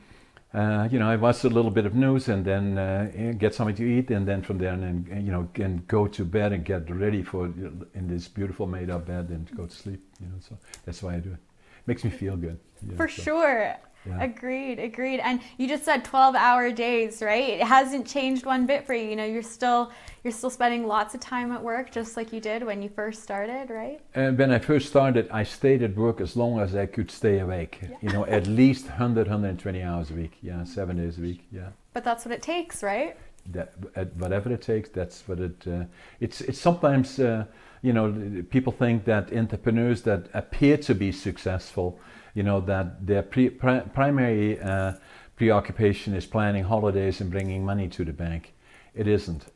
Uh, 0.53 0.89
you 0.91 0.99
know, 0.99 1.09
I 1.09 1.15
watch 1.15 1.45
a 1.45 1.49
little 1.49 1.71
bit 1.71 1.87
of 1.87 1.95
news 1.95 2.27
and 2.27 2.45
then 2.45 2.77
uh, 2.77 3.35
get 3.39 3.55
something 3.55 3.77
to 3.77 3.85
eat, 3.85 4.11
and 4.11 4.27
then 4.27 4.43
from 4.43 4.59
there, 4.59 4.73
and 4.73 5.07
you 5.25 5.31
know, 5.31 5.49
can 5.55 5.85
go 5.87 6.09
to 6.09 6.25
bed 6.25 6.53
and 6.53 6.65
get 6.65 6.91
ready 6.91 7.23
for 7.23 7.45
in 7.45 8.09
this 8.09 8.27
beautiful 8.27 8.67
made-up 8.67 9.07
bed 9.07 9.29
and 9.29 9.49
go 9.57 9.67
to 9.67 9.77
sleep. 9.77 10.03
You 10.21 10.27
know, 10.27 10.41
so 10.41 10.59
that's 10.85 11.05
why 11.05 11.15
I 11.15 11.19
do 11.21 11.31
it 11.31 11.50
makes 11.91 12.05
me 12.05 12.11
feel 12.11 12.37
good. 12.37 12.59
Yeah, 12.89 12.97
For 12.97 13.09
so. 13.09 13.23
sure. 13.23 13.77
Yeah. 14.07 14.23
Agreed, 14.23 14.79
agreed. 14.79 15.21
And 15.21 15.41
you 15.59 15.67
just 15.69 15.85
said 15.85 16.05
12-hour 16.05 16.73
days, 16.73 17.21
right? 17.21 17.51
It 17.61 17.67
hasn't 17.77 18.07
changed 18.07 18.47
one 18.47 18.65
bit 18.65 18.87
for 18.87 18.95
you. 18.95 19.11
You 19.11 19.17
know, 19.17 19.27
you're 19.27 19.51
still 19.59 19.91
you're 20.25 20.33
still 20.33 20.51
spending 20.51 20.87
lots 20.87 21.15
of 21.15 21.21
time 21.21 21.51
at 21.53 21.63
work 21.63 21.91
just 21.91 22.17
like 22.17 22.33
you 22.33 22.41
did 22.41 22.63
when 22.63 22.81
you 22.81 22.89
first 22.89 23.23
started, 23.23 23.69
right? 23.69 24.01
And 24.15 24.39
when 24.39 24.51
I 24.53 24.59
first 24.59 24.87
started, 24.89 25.29
I 25.31 25.43
stayed 25.43 25.83
at 25.83 25.95
work 25.97 26.21
as 26.21 26.35
long 26.35 26.61
as 26.61 26.75
I 26.75 26.87
could 26.87 27.11
stay 27.11 27.41
awake. 27.41 27.81
Yeah. 27.83 27.97
You 28.05 28.11
know, 28.15 28.25
at 28.27 28.47
least 28.47 28.85
100, 28.87 29.27
120 29.27 29.83
hours 29.83 30.11
a 30.11 30.15
week. 30.15 30.35
Yeah, 30.41 30.65
seven 30.65 30.97
days 30.97 31.19
a 31.19 31.23
week. 31.23 31.41
Yeah. 31.53 31.71
But 31.93 32.05
that's 32.05 32.25
what 32.25 32.33
it 32.33 32.43
takes, 32.43 32.83
right? 32.83 33.17
that 33.53 33.73
uh, 33.97 34.05
whatever 34.19 34.53
it 34.53 34.61
takes 34.61 34.91
that's 34.91 35.27
what 35.27 35.41
it 35.41 35.67
uh, 35.67 35.85
it's 36.21 36.43
it's 36.43 36.61
sometimes 36.61 37.19
uh, 37.19 37.45
you 37.83 37.93
know 37.93 38.43
people 38.51 38.73
think 38.73 39.05
that 39.05 39.33
entrepreneurs 39.33 40.03
that 40.03 40.29
appear 40.35 40.77
to 40.77 40.95
be 40.95 41.13
successful 41.13 41.99
you 42.35 42.43
know 42.43 42.61
that 42.61 43.07
their 43.07 43.23
pre- 43.23 43.51
pri- 43.51 43.81
primary 43.81 44.61
uh, 44.61 44.93
preoccupation 45.37 46.15
is 46.15 46.27
planning 46.27 46.65
holidays 46.65 47.21
and 47.21 47.31
bringing 47.31 47.65
money 47.65 47.89
to 47.89 48.05
the 48.05 48.13
bank. 48.13 48.53
It 48.95 49.09
isn't. 49.09 49.47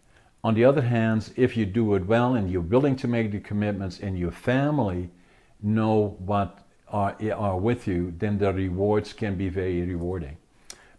On 0.43 0.55
the 0.55 0.65
other 0.65 0.83
hand 0.83 1.31
if 1.37 1.57
you 1.57 1.67
do 1.67 1.95
it 1.95 2.07
well 2.07 2.35
and 2.35 2.51
you're 2.51 2.63
willing 2.63 2.97
to 2.97 3.09
make 3.09 3.33
the 3.33 3.41
commitments 3.41 4.01
and 4.01 4.19
your 4.19 4.31
family 4.31 5.11
know 5.63 6.17
what 6.19 6.67
are, 6.89 7.17
are 7.35 7.59
with 7.59 7.87
you 7.87 8.15
then 8.19 8.39
the 8.39 8.53
rewards 8.53 9.13
can 9.13 9.37
be 9.37 9.49
very 9.49 9.83
rewarding. 9.83 10.37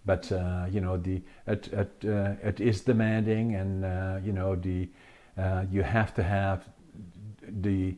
But 0.06 0.32
uh, 0.32 0.68
you 0.70 0.82
know 0.82 0.98
the 0.98 1.22
it 1.48 1.68
it, 1.74 1.92
uh, 2.08 2.36
it 2.44 2.60
is 2.60 2.82
demanding 2.82 3.56
and 3.56 3.86
uh, 3.86 4.20
you 4.24 4.34
know 4.34 4.56
the 4.56 4.88
uh, 5.38 5.66
you 5.72 5.84
have 5.84 6.14
to 6.16 6.24
have 6.24 6.64
the 7.62 7.96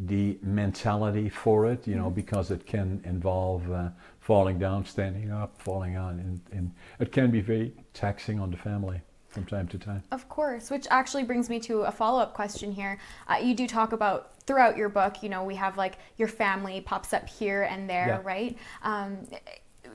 the 0.00 0.38
mentality 0.42 1.28
for 1.28 1.66
it 1.66 1.86
you 1.88 1.96
know 1.96 2.08
Mhm. 2.10 2.14
because 2.14 2.50
it 2.52 2.64
can 2.66 3.00
involve 3.04 3.68
uh, 3.72 3.88
falling 4.20 4.56
down 4.58 4.84
standing 4.84 5.30
up 5.32 5.60
falling 5.60 5.96
on 5.96 6.20
and, 6.20 6.40
and 6.52 6.70
it 7.00 7.10
can 7.10 7.30
be 7.32 7.40
very 7.40 7.72
taxing 7.94 8.38
on 8.38 8.50
the 8.50 8.56
family 8.56 9.00
from 9.28 9.44
time 9.44 9.66
to 9.68 9.78
time 9.78 10.02
Of 10.12 10.28
course, 10.28 10.70
which 10.70 10.86
actually 10.90 11.24
brings 11.24 11.50
me 11.50 11.58
to 11.60 11.82
a 11.82 11.92
follow 11.92 12.18
up 12.20 12.32
question 12.32 12.72
here. 12.72 12.98
Uh, 13.28 13.36
you 13.42 13.54
do 13.54 13.66
talk 13.66 13.92
about 13.92 14.30
throughout 14.46 14.74
your 14.76 14.88
book, 14.88 15.22
you 15.22 15.28
know, 15.28 15.44
we 15.44 15.54
have 15.56 15.76
like 15.76 15.98
your 16.16 16.28
family 16.28 16.80
pops 16.80 17.12
up 17.12 17.28
here 17.28 17.64
and 17.64 17.90
there, 17.90 18.06
Yeah. 18.08 18.20
right? 18.24 18.56
Um, 18.82 19.18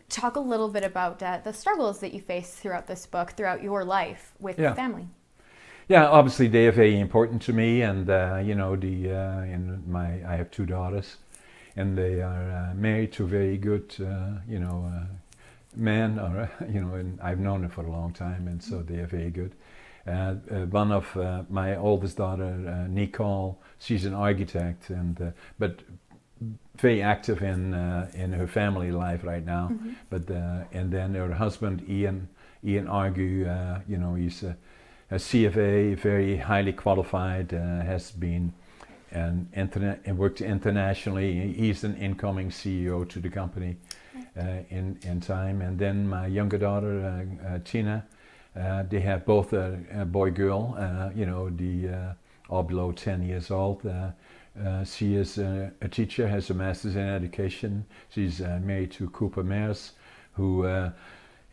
talk 0.09 0.35
a 0.35 0.39
little 0.39 0.69
bit 0.69 0.83
about 0.83 1.23
uh, 1.23 1.39
the 1.43 1.51
struggles 1.53 1.99
that 2.01 2.13
you 2.13 2.21
face 2.21 2.53
throughout 2.53 2.85
this 2.87 3.05
book, 3.07 3.31
throughout 3.31 3.63
your 3.63 3.83
life 3.83 4.33
with 4.39 4.59
Yeah. 4.59 4.73
family. 4.75 5.07
Yeah, 5.87 6.07
obviously 6.07 6.47
they 6.47 6.67
are 6.67 6.71
very 6.71 6.99
important 6.99 7.41
to 7.43 7.53
me, 7.53 7.81
and 7.81 8.09
uh, 8.09 8.39
you 8.43 8.55
know 8.55 8.75
the 8.75 9.11
uh, 9.11 9.41
in 9.43 9.83
my 9.91 10.21
I 10.27 10.35
have 10.37 10.49
two 10.51 10.65
daughters, 10.65 11.17
and 11.75 11.97
they 11.97 12.21
are 12.21 12.51
uh, 12.71 12.73
married 12.75 13.11
to 13.13 13.27
very 13.27 13.57
good 13.57 13.93
uh, 13.99 14.39
you 14.47 14.59
know 14.59 14.89
uh, 14.93 15.05
men, 15.75 16.19
or 16.19 16.49
you 16.69 16.81
know, 16.81 16.95
and 16.95 17.19
I've 17.21 17.39
known 17.39 17.61
them 17.61 17.69
for 17.71 17.85
a 17.85 17.91
long 17.91 18.13
time, 18.13 18.47
and 18.47 18.63
so 18.63 18.81
they 18.81 18.99
are 18.99 19.07
very 19.07 19.29
good. 19.31 19.53
Uh, 20.05 20.35
uh, 20.51 20.65
one 20.65 20.91
of 20.91 21.15
uh, 21.15 21.43
my 21.49 21.75
oldest 21.77 22.17
daughter, 22.17 22.53
uh, 22.67 22.87
Nicole, 22.87 23.61
she's 23.79 24.05
an 24.05 24.13
architect, 24.13 24.89
and 24.89 25.21
uh, 25.21 25.31
but 25.59 25.81
very 26.77 27.01
active 27.01 27.41
in 27.41 27.73
uh, 27.73 28.09
in 28.13 28.33
her 28.33 28.47
family 28.47 28.91
life 28.91 29.23
right 29.23 29.45
now. 29.45 29.69
Mhm. 29.71 29.95
But 30.09 30.29
uh, 30.31 30.63
and 30.73 30.91
then 30.91 31.13
her 31.15 31.33
husband 31.33 31.83
Ian 31.89 32.27
Ian 32.63 32.87
Argu, 32.87 33.47
uh, 33.47 33.79
you 33.87 33.97
know, 33.97 34.15
he's 34.15 34.43
a, 35.13 35.17
CFA, 35.17 35.97
very 35.97 36.37
highly 36.37 36.73
qualified, 36.73 37.53
uh, 37.53 37.81
has 37.81 38.11
been 38.11 38.53
and 39.11 39.47
internet 39.55 40.01
and 40.05 40.17
worked 40.17 40.41
internationally. 40.41 41.53
He's 41.53 41.83
an 41.83 41.95
incoming 41.97 42.49
CEO 42.49 43.07
to 43.09 43.19
the 43.19 43.29
company 43.29 43.77
uh, 44.37 44.63
in 44.69 44.97
in 45.03 45.21
time. 45.21 45.61
And 45.61 45.77
then 45.77 46.07
my 46.07 46.25
younger 46.27 46.57
daughter 46.57 46.99
uh, 46.99 47.47
uh, 47.47 47.59
Tina, 47.63 48.05
uh, 48.59 48.83
they 48.89 49.01
have 49.01 49.25
both 49.25 49.53
a, 49.53 49.79
a 49.91 50.05
boy 50.05 50.31
girl. 50.31 50.75
Uh, 50.77 51.11
you 51.15 51.25
know, 51.25 51.49
the 51.49 51.89
uh, 51.89 52.13
all 52.49 52.63
below 52.63 52.91
10 52.91 53.23
years 53.23 53.51
old. 53.51 53.85
Uh, 53.85 54.11
uh, 54.63 54.83
she 54.83 55.15
is 55.15 55.37
a, 55.39 55.71
a 55.81 55.87
teacher, 55.87 56.27
has 56.27 56.49
a 56.49 56.53
master's 56.53 56.95
in 56.95 57.07
education. 57.07 57.85
She's 58.09 58.41
uh, 58.41 58.59
married 58.61 58.91
to 58.91 59.09
Cooper 59.09 59.43
Mears, 59.43 59.93
who 60.33 60.63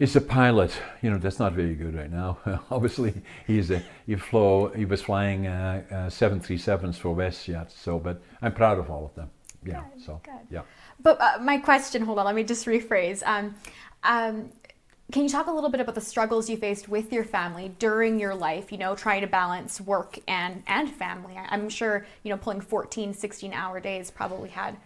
is 0.00 0.16
a 0.16 0.20
pilot. 0.20 0.72
You 1.02 1.10
know, 1.10 1.18
that's 1.18 1.38
not 1.38 1.52
very 1.52 1.74
good 1.74 1.94
right 1.94 2.10
now. 2.10 2.38
Obviously, 2.70 3.14
he's 3.46 3.70
a 3.70 3.82
he 4.06 4.16
flew 4.16 4.70
he 4.70 4.86
was 4.86 5.02
flying 5.02 5.46
uh, 5.46 5.82
uh, 5.90 5.94
737s 6.08 6.96
for 6.96 7.14
WestJet. 7.14 7.70
So, 7.70 7.98
but 8.00 8.20
I'm 8.42 8.52
proud 8.52 8.78
of 8.78 8.90
all 8.90 9.04
of 9.04 9.14
them. 9.14 9.30
Yeah. 9.64 9.84
Good, 9.94 10.02
so 10.02 10.20
good. 10.24 10.32
yeah. 10.50 10.62
But 11.02 11.20
uh, 11.20 11.38
my 11.42 11.58
question, 11.58 12.02
hold 12.02 12.18
on, 12.18 12.24
let 12.24 12.34
me 12.34 12.42
just 12.42 12.66
rephrase. 12.66 13.22
Um, 13.26 13.54
um, 14.02 14.50
can 15.12 15.24
you 15.24 15.28
talk 15.28 15.48
a 15.48 15.52
little 15.52 15.70
bit 15.70 15.80
about 15.80 15.96
the 15.96 16.00
struggles 16.00 16.48
you 16.48 16.56
faced 16.56 16.88
with 16.88 17.12
your 17.12 17.24
family 17.24 17.74
during 17.78 18.20
your 18.20 18.34
life, 18.34 18.70
you 18.70 18.78
know, 18.78 18.94
trying 18.94 19.22
to 19.22 19.26
balance 19.26 19.80
work 19.80 20.18
and, 20.28 20.62
and 20.66 20.88
family? 20.88 21.36
I'm 21.36 21.68
sure, 21.68 22.06
you 22.22 22.30
know, 22.30 22.36
pulling 22.36 22.60
14, 22.60 23.12
16 23.12 23.52
hour 23.52 23.80
days 23.80 24.10
probably 24.10 24.50
had 24.50 24.76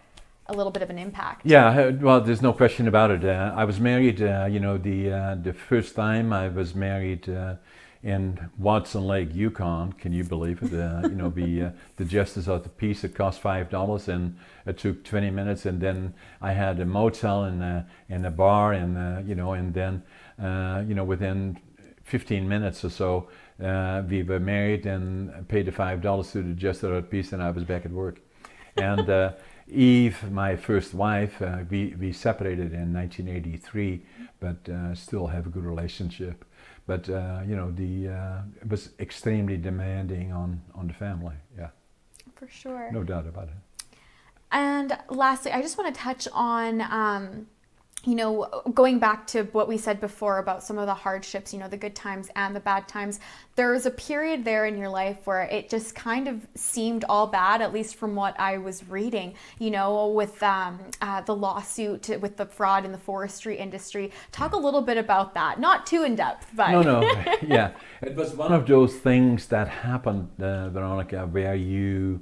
a 0.47 0.53
little 0.53 0.71
bit 0.71 0.83
of 0.83 0.89
an 0.89 0.97
impact. 0.97 1.41
Yeah, 1.45 1.89
well, 1.89 2.21
there's 2.21 2.41
no 2.41 2.53
question 2.53 2.87
about 2.87 3.11
it. 3.11 3.25
Uh, 3.25 3.53
I 3.55 3.65
was 3.65 3.79
married, 3.79 4.21
uh, 4.21 4.47
you 4.49 4.59
know, 4.59 4.77
the 4.77 5.11
uh, 5.11 5.35
the 5.35 5.53
first 5.53 5.95
time 5.95 6.31
I 6.31 6.49
was 6.49 6.75
married 6.75 7.27
uh, 7.27 7.55
in 8.03 8.49
Watson 8.57 9.07
Lake, 9.07 9.29
Yukon. 9.33 9.93
Can 9.93 10.13
you 10.13 10.23
believe 10.23 10.61
it? 10.61 10.73
Uh, 10.73 11.01
you 11.03 11.15
know, 11.15 11.29
be 11.29 11.63
uh, 11.63 11.71
the 11.95 12.05
justice 12.05 12.47
of 12.47 12.63
the 12.63 12.69
peace. 12.69 13.03
It 13.03 13.15
cost 13.15 13.41
five 13.41 13.69
dollars, 13.69 14.07
and 14.07 14.37
it 14.67 14.77
took 14.77 15.03
20 15.03 15.31
minutes. 15.31 15.65
And 15.65 15.81
then 15.81 16.13
I 16.41 16.51
had 16.51 16.79
a 16.79 16.85
motel 16.85 17.45
and 17.45 17.63
a, 17.63 17.87
and 18.09 18.25
a 18.25 18.31
bar, 18.31 18.73
and 18.73 19.27
you 19.27 19.35
know, 19.35 19.53
and 19.53 19.73
then 19.73 20.03
you 20.87 20.93
know, 20.93 21.03
within 21.03 21.57
15 22.03 22.47
minutes 22.47 22.85
or 22.85 22.89
so, 22.91 23.29
we 23.57 24.21
were 24.21 24.39
married 24.39 24.85
and 24.85 25.47
paid 25.47 25.65
the 25.65 25.71
five 25.71 26.01
dollars 26.01 26.31
to 26.33 26.43
the 26.43 26.53
justice 26.53 26.83
of 26.83 26.93
the 26.93 27.01
peace, 27.01 27.33
and 27.33 27.41
I 27.41 27.49
was 27.49 27.63
back 27.63 27.85
at 27.85 27.91
work. 27.91 28.19
And 28.77 29.33
Eve, 29.67 30.31
my 30.31 30.55
first 30.55 30.93
wife, 30.93 31.41
uh, 31.41 31.59
we, 31.69 31.95
we 31.99 32.11
separated 32.11 32.71
in 32.73 32.93
1983, 32.93 34.01
but 34.39 34.69
uh, 34.69 34.93
still 34.93 35.27
have 35.27 35.47
a 35.47 35.49
good 35.49 35.65
relationship. 35.65 36.45
But 36.87 37.09
uh, 37.09 37.41
you 37.47 37.55
know, 37.55 37.71
the 37.71 38.09
uh, 38.09 38.41
it 38.61 38.69
was 38.69 38.91
extremely 38.99 39.57
demanding 39.57 40.31
on, 40.31 40.61
on 40.75 40.87
the 40.87 40.93
family. 40.93 41.35
Yeah, 41.57 41.69
For 42.35 42.47
sure. 42.47 42.91
no 42.91 43.03
doubt 43.03 43.25
about 43.25 43.47
it. 43.47 43.97
And 44.51 44.95
lastly, 45.09 45.51
I 45.51 45.61
just 45.61 45.77
want 45.77 45.93
to 45.93 45.99
touch 45.99 46.27
on, 46.31 46.81
um, 46.81 47.47
you 48.05 48.13
know, 48.13 48.47
going 48.73 48.99
back 48.99 49.25
to 49.25 49.43
what 49.45 49.67
we 49.67 49.77
said 49.77 49.99
before 49.99 50.37
about 50.37 50.63
some 50.63 50.77
of 50.77 50.85
the 50.85 50.93
hardships, 50.93 51.51
you 51.51 51.59
know, 51.59 51.67
the 51.67 51.77
good 51.77 51.95
times 51.95 52.29
and 52.35 52.55
the 52.55 52.59
bad 52.59 52.87
times. 52.87 53.19
There 53.55 53.71
was 53.71 53.87
a 53.87 53.91
period 53.91 54.45
there 54.45 54.67
in 54.67 54.77
your 54.77 54.89
life 54.89 55.25
where 55.25 55.41
it 55.43 55.69
just 55.69 55.95
kind 55.95 56.27
of 56.27 56.45
seemed 56.55 57.03
all 57.09 57.25
bad, 57.25 57.61
at 57.61 57.73
least 57.73 57.95
from 57.95 58.13
what 58.13 58.39
I 58.39 58.59
was 58.59 58.87
reading, 58.87 59.33
you 59.57 59.71
know, 59.71 60.07
with 60.07 60.41
um, 60.43 60.79
uh, 61.01 61.21
the 61.21 61.35
lawsuit, 61.35 62.09
with 62.21 62.37
the 62.37 62.45
fraud 62.45 62.85
in 62.85 62.91
the 62.91 62.97
forestry 62.97 63.57
industry. 63.57 64.11
Talk 64.31 64.53
a 64.53 64.57
little 64.57 64.81
bit 64.81 64.97
about 64.97 65.33
that. 65.33 65.59
Not 65.59 65.87
too 65.87 66.03
in 66.03 66.15
depth, 66.15 66.47
but. 66.55 66.71
No, 66.71 66.81
no, 66.83 67.01
yeah, 67.41 67.71
it 68.03 68.15
was 68.15 68.35
one 68.35 68.53
of 68.53 68.67
those 68.67 68.95
things 68.95 69.47
that 69.47 69.67
happened, 69.67 70.29
uh, 70.39 70.69
Veronica, 70.69 71.25
where 71.25 71.55
you 71.55 72.21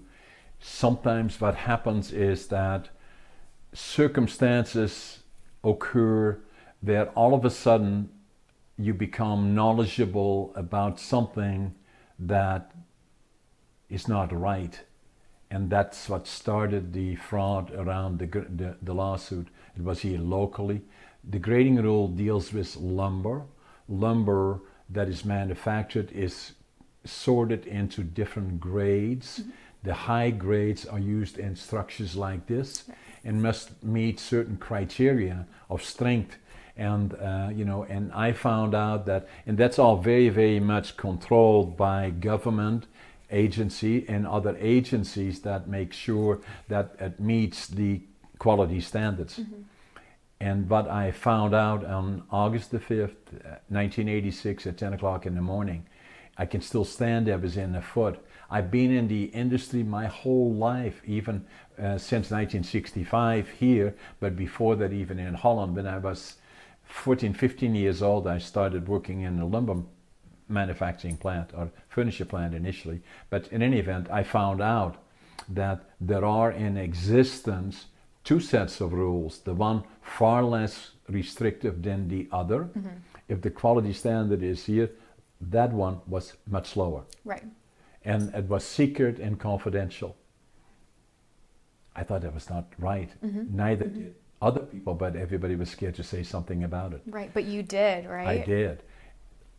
sometimes 0.60 1.41
what 1.41 1.56
happens 1.56 2.13
is 2.13 2.48
that 2.48 2.88
circumstances 3.74 5.22
occur 5.63 6.39
that 6.82 7.12
all 7.15 7.34
of 7.34 7.45
a 7.45 7.49
sudden 7.49 8.10
you 8.78 8.93
become 8.93 9.56
knowledgeable 9.56 10.52
about 10.56 10.99
something 10.99 11.73
that 12.19 12.71
is 13.89 14.08
not 14.08 14.34
right. 14.34 14.80
And 15.49 15.69
that's 15.69 16.10
what 16.10 16.28
started 16.28 16.93
the 16.93 17.15
fraud 17.15 17.71
around 17.76 18.19
the, 18.19 18.26
the, 18.26 18.76
the 18.82 18.93
lawsuit. 18.93 19.47
It 19.78 19.84
was 19.84 20.02
here 20.02 20.19
locally. 20.19 20.82
The 21.23 21.39
grading 21.39 21.82
rule 21.82 22.08
deals 22.08 22.52
with 22.52 22.76
lumber. 22.76 23.43
Lumber 23.88 24.62
that 24.89 25.08
is 25.08 25.23
manufactured 25.23 26.12
is 26.12 26.54
sorted 27.06 27.67
into 27.67 28.04
different 28.04 28.60
grades. 28.60 29.39
Mm-hmm. 29.39 29.49
The 29.84 29.93
high 29.93 30.32
grades 30.32 30.86
are 30.86 30.99
used 30.99 31.38
in 31.38 31.56
structures 31.56 32.15
like 32.15 32.47
this 32.47 32.86
and 33.23 33.41
must 33.41 33.83
meet 33.83 34.19
certain 34.19 34.57
criteria 34.57 35.45
of 35.69 35.83
strength. 35.83 36.38
And 36.75 37.13
uh, 37.13 37.49
you 37.53 37.65
know, 37.65 37.83
and 37.83 38.12
I 38.13 38.33
found 38.33 38.73
out 38.73 39.05
that, 39.05 39.27
and 39.45 39.57
that's 39.57 39.77
all 39.77 39.97
very, 39.97 40.29
very 40.29 40.59
much 40.59 40.97
controlled 40.97 41.77
by 41.77 42.09
government 42.09 42.88
agency 43.31 44.05
and 44.07 44.27
other 44.27 44.55
agencies 44.59 45.41
that 45.41 45.67
make 45.67 45.93
sure 45.93 46.39
that 46.69 46.95
it 46.99 47.19
meets 47.19 47.67
the 47.67 48.01
quality 48.39 48.79
standards. 48.81 49.39
And 50.39 50.69
what 50.69 50.89
I 50.89 51.12
found 51.12 51.55
out 51.55 51.86
on 51.86 52.23
August 52.29 52.71
the 52.71 52.79
5th, 52.79 53.15
uh, 53.45 53.63
1986, 53.69 54.67
at 54.67 54.77
10 54.77 54.93
o'clock 54.93 55.25
in 55.25 55.36
the 55.36 55.41
morning, 55.41 55.86
I 56.38 56.45
can 56.45 56.62
still 56.62 56.83
stand 56.83 57.27
there 57.27 57.38
within 57.38 57.75
a 57.75 57.81
foot. 57.81 58.19
I've 58.53 58.69
been 58.69 58.91
in 58.91 59.07
the 59.07 59.23
industry 59.23 59.81
my 59.81 60.05
whole 60.05 60.53
life, 60.53 61.01
even 61.07 61.43
uh, 61.79 61.97
since 61.97 62.29
1965 62.29 63.49
here, 63.49 63.95
but 64.19 64.35
before 64.35 64.75
that, 64.75 64.93
even 64.93 65.17
in 65.17 65.33
Holland. 65.33 65.75
When 65.75 65.87
I 65.87 65.97
was 65.97 66.35
14, 66.85 67.33
15 67.33 67.73
years 67.73 68.03
old, 68.03 68.27
I 68.27 68.37
started 68.37 68.87
working 68.87 69.21
in 69.21 69.39
a 69.39 69.45
lumber 69.47 69.81
manufacturing 70.47 71.17
plant 71.17 71.49
or 71.57 71.71
furniture 71.89 72.25
plant 72.25 72.53
initially. 72.53 73.01
But 73.31 73.47
in 73.47 73.63
any 73.63 73.79
event, 73.79 74.07
I 74.11 74.21
found 74.21 74.61
out 74.61 74.97
that 75.49 75.89
there 75.99 76.23
are 76.23 76.51
in 76.51 76.77
existence 76.77 77.87
two 78.23 78.39
sets 78.39 78.79
of 78.79 78.93
rules 78.93 79.39
the 79.39 79.55
one 79.55 79.83
far 80.03 80.43
less 80.43 80.91
restrictive 81.09 81.81
than 81.81 82.07
the 82.07 82.27
other. 82.31 82.65
Mm-hmm. 82.65 82.97
If 83.29 83.41
the 83.41 83.49
quality 83.49 83.93
standard 83.93 84.43
is 84.43 84.65
here, 84.65 84.91
that 85.41 85.73
one 85.73 86.01
was 86.05 86.33
much 86.45 86.77
lower. 86.77 87.01
Right. 87.25 87.43
And 88.05 88.33
it 88.35 88.45
was 88.45 88.63
secret 88.65 89.19
and 89.19 89.39
confidential. 89.39 90.15
I 91.95 92.03
thought 92.03 92.21
that 92.21 92.33
was 92.33 92.49
not 92.49 92.65
right. 92.77 93.09
Mm-hmm. 93.23 93.55
Neither 93.55 93.85
mm-hmm. 93.85 93.99
did 93.99 94.15
other 94.41 94.61
people, 94.61 94.93
but 94.93 95.15
everybody 95.15 95.55
was 95.55 95.69
scared 95.69 95.95
to 95.95 96.03
say 96.03 96.21
something 96.21 96.63
about 96.63 96.93
it. 96.93 97.01
Right, 97.07 97.31
but 97.33 97.45
you 97.45 97.63
did, 97.63 98.05
right? 98.05 98.41
I 98.41 98.45
did. 98.45 98.83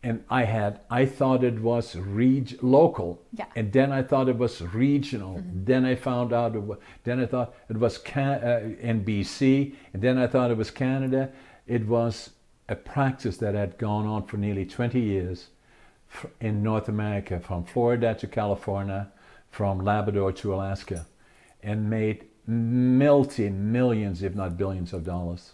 And 0.03 0.23
I 0.29 0.43
had, 0.43 0.81
I 0.91 1.07
thought 1.07 1.43
it 1.43 1.59
was 1.59 1.95
reg- 1.95 2.59
local. 2.61 3.23
Yeah. 3.33 3.45
And 3.55 3.73
then 3.73 3.91
I 3.91 4.03
thought 4.03 4.29
it 4.29 4.37
was 4.37 4.61
regional. 4.61 5.37
Mm-hmm. 5.37 5.65
Then 5.65 5.85
I 5.85 5.95
found 5.95 6.31
out, 6.31 6.55
it 6.55 6.61
was, 6.61 6.77
then 7.03 7.19
I 7.19 7.25
thought 7.25 7.55
it 7.69 7.77
was 7.77 7.97
Can- 7.97 8.43
uh, 8.43 8.75
NBC. 8.83 9.73
And 9.93 10.01
then 10.03 10.19
I 10.19 10.27
thought 10.27 10.51
it 10.51 10.57
was 10.57 10.69
Canada. 10.69 11.31
It 11.65 11.87
was 11.87 12.29
a 12.69 12.75
practice 12.75 13.37
that 13.37 13.55
had 13.55 13.79
gone 13.79 14.05
on 14.05 14.27
for 14.27 14.37
nearly 14.37 14.65
20 14.65 14.99
years 14.99 15.47
in 16.39 16.63
North 16.63 16.87
America, 16.87 17.39
from 17.39 17.63
Florida 17.63 18.15
to 18.15 18.27
California, 18.27 19.11
from 19.51 19.79
Labrador 19.79 20.31
to 20.33 20.53
Alaska, 20.53 21.05
and 21.63 21.89
made 21.89 22.25
multi 22.47 23.49
millions, 23.49 24.21
if 24.21 24.35
not 24.35 24.57
billions, 24.57 24.93
of 24.93 25.03
dollars. 25.03 25.53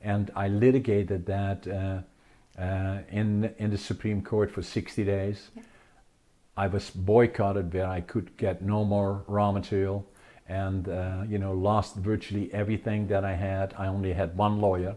And 0.00 0.30
I 0.36 0.48
litigated 0.48 1.26
that 1.26 1.66
uh, 1.66 2.60
uh, 2.60 2.98
in 3.10 3.54
in 3.58 3.70
the 3.70 3.78
Supreme 3.78 4.22
Court 4.22 4.50
for 4.50 4.62
60 4.62 5.04
days. 5.04 5.50
Yeah. 5.54 5.62
I 6.56 6.68
was 6.68 6.90
boycotted 6.90 7.74
where 7.74 7.86
I 7.86 8.00
could 8.00 8.36
get 8.38 8.62
no 8.62 8.84
more 8.84 9.24
raw 9.26 9.52
material, 9.52 10.06
and 10.48 10.88
uh, 10.88 11.22
you 11.28 11.38
know 11.38 11.52
lost 11.52 11.96
virtually 11.96 12.52
everything 12.52 13.08
that 13.08 13.24
I 13.24 13.34
had. 13.34 13.74
I 13.76 13.86
only 13.88 14.12
had 14.12 14.36
one 14.36 14.60
lawyer. 14.60 14.96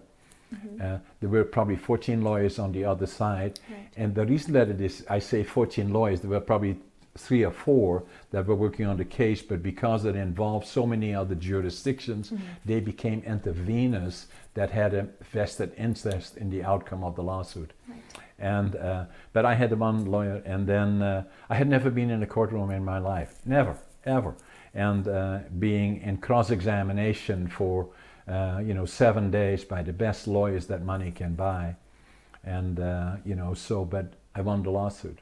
Mm-hmm. 0.53 0.81
Uh, 0.81 0.97
there 1.19 1.29
were 1.29 1.43
probably 1.43 1.75
14 1.75 2.21
lawyers 2.21 2.59
on 2.59 2.71
the 2.71 2.85
other 2.85 3.05
side, 3.05 3.59
right. 3.69 3.89
and 3.95 4.15
the 4.15 4.25
reason 4.25 4.53
that 4.53 4.69
it 4.69 4.81
is, 4.81 5.05
I 5.09 5.19
say 5.19 5.43
14 5.43 5.93
lawyers, 5.93 6.21
there 6.21 6.29
were 6.29 6.39
probably 6.39 6.77
three 7.17 7.43
or 7.43 7.51
four 7.51 8.03
that 8.31 8.47
were 8.47 8.55
working 8.55 8.85
on 8.85 8.97
the 8.97 9.05
case, 9.05 9.41
but 9.41 9.61
because 9.61 10.05
it 10.05 10.15
involved 10.15 10.65
so 10.67 10.85
many 10.85 11.13
other 11.13 11.35
jurisdictions, 11.35 12.31
mm-hmm. 12.31 12.43
they 12.65 12.79
became 12.79 13.21
interveners 13.23 14.25
that 14.53 14.71
had 14.71 14.93
a 14.93 15.07
vested 15.31 15.73
interest 15.77 16.37
in 16.37 16.49
the 16.49 16.63
outcome 16.63 17.03
of 17.03 17.15
the 17.15 17.23
lawsuit. 17.23 17.71
Right. 17.87 18.01
And 18.39 18.75
uh, 18.75 19.05
but 19.33 19.45
I 19.45 19.53
had 19.53 19.77
one 19.77 20.05
lawyer, 20.05 20.41
and 20.45 20.65
then 20.65 21.01
uh, 21.01 21.23
I 21.49 21.55
had 21.55 21.67
never 21.67 21.89
been 21.89 22.09
in 22.09 22.23
a 22.23 22.27
courtroom 22.27 22.71
in 22.71 22.85
my 22.85 22.97
life, 22.97 23.35
never, 23.45 23.77
ever. 24.05 24.35
And 24.73 25.07
uh, 25.07 25.39
being 25.57 26.01
in 26.01 26.17
cross-examination 26.17 27.47
for 27.49 27.89
uh, 28.29 28.61
you 28.63 28.73
know 28.73 28.85
seven 28.85 29.31
days 29.31 29.63
by 29.63 29.81
the 29.83 29.93
best 29.93 30.27
lawyers 30.27 30.67
that 30.67 30.83
money 30.83 31.11
can 31.11 31.35
buy, 31.35 31.75
and 32.43 32.79
uh, 32.79 33.15
you 33.25 33.35
know 33.35 33.53
so, 33.53 33.83
but 33.83 34.13
I 34.35 34.41
won 34.41 34.63
the 34.63 34.69
lawsuit 34.69 35.19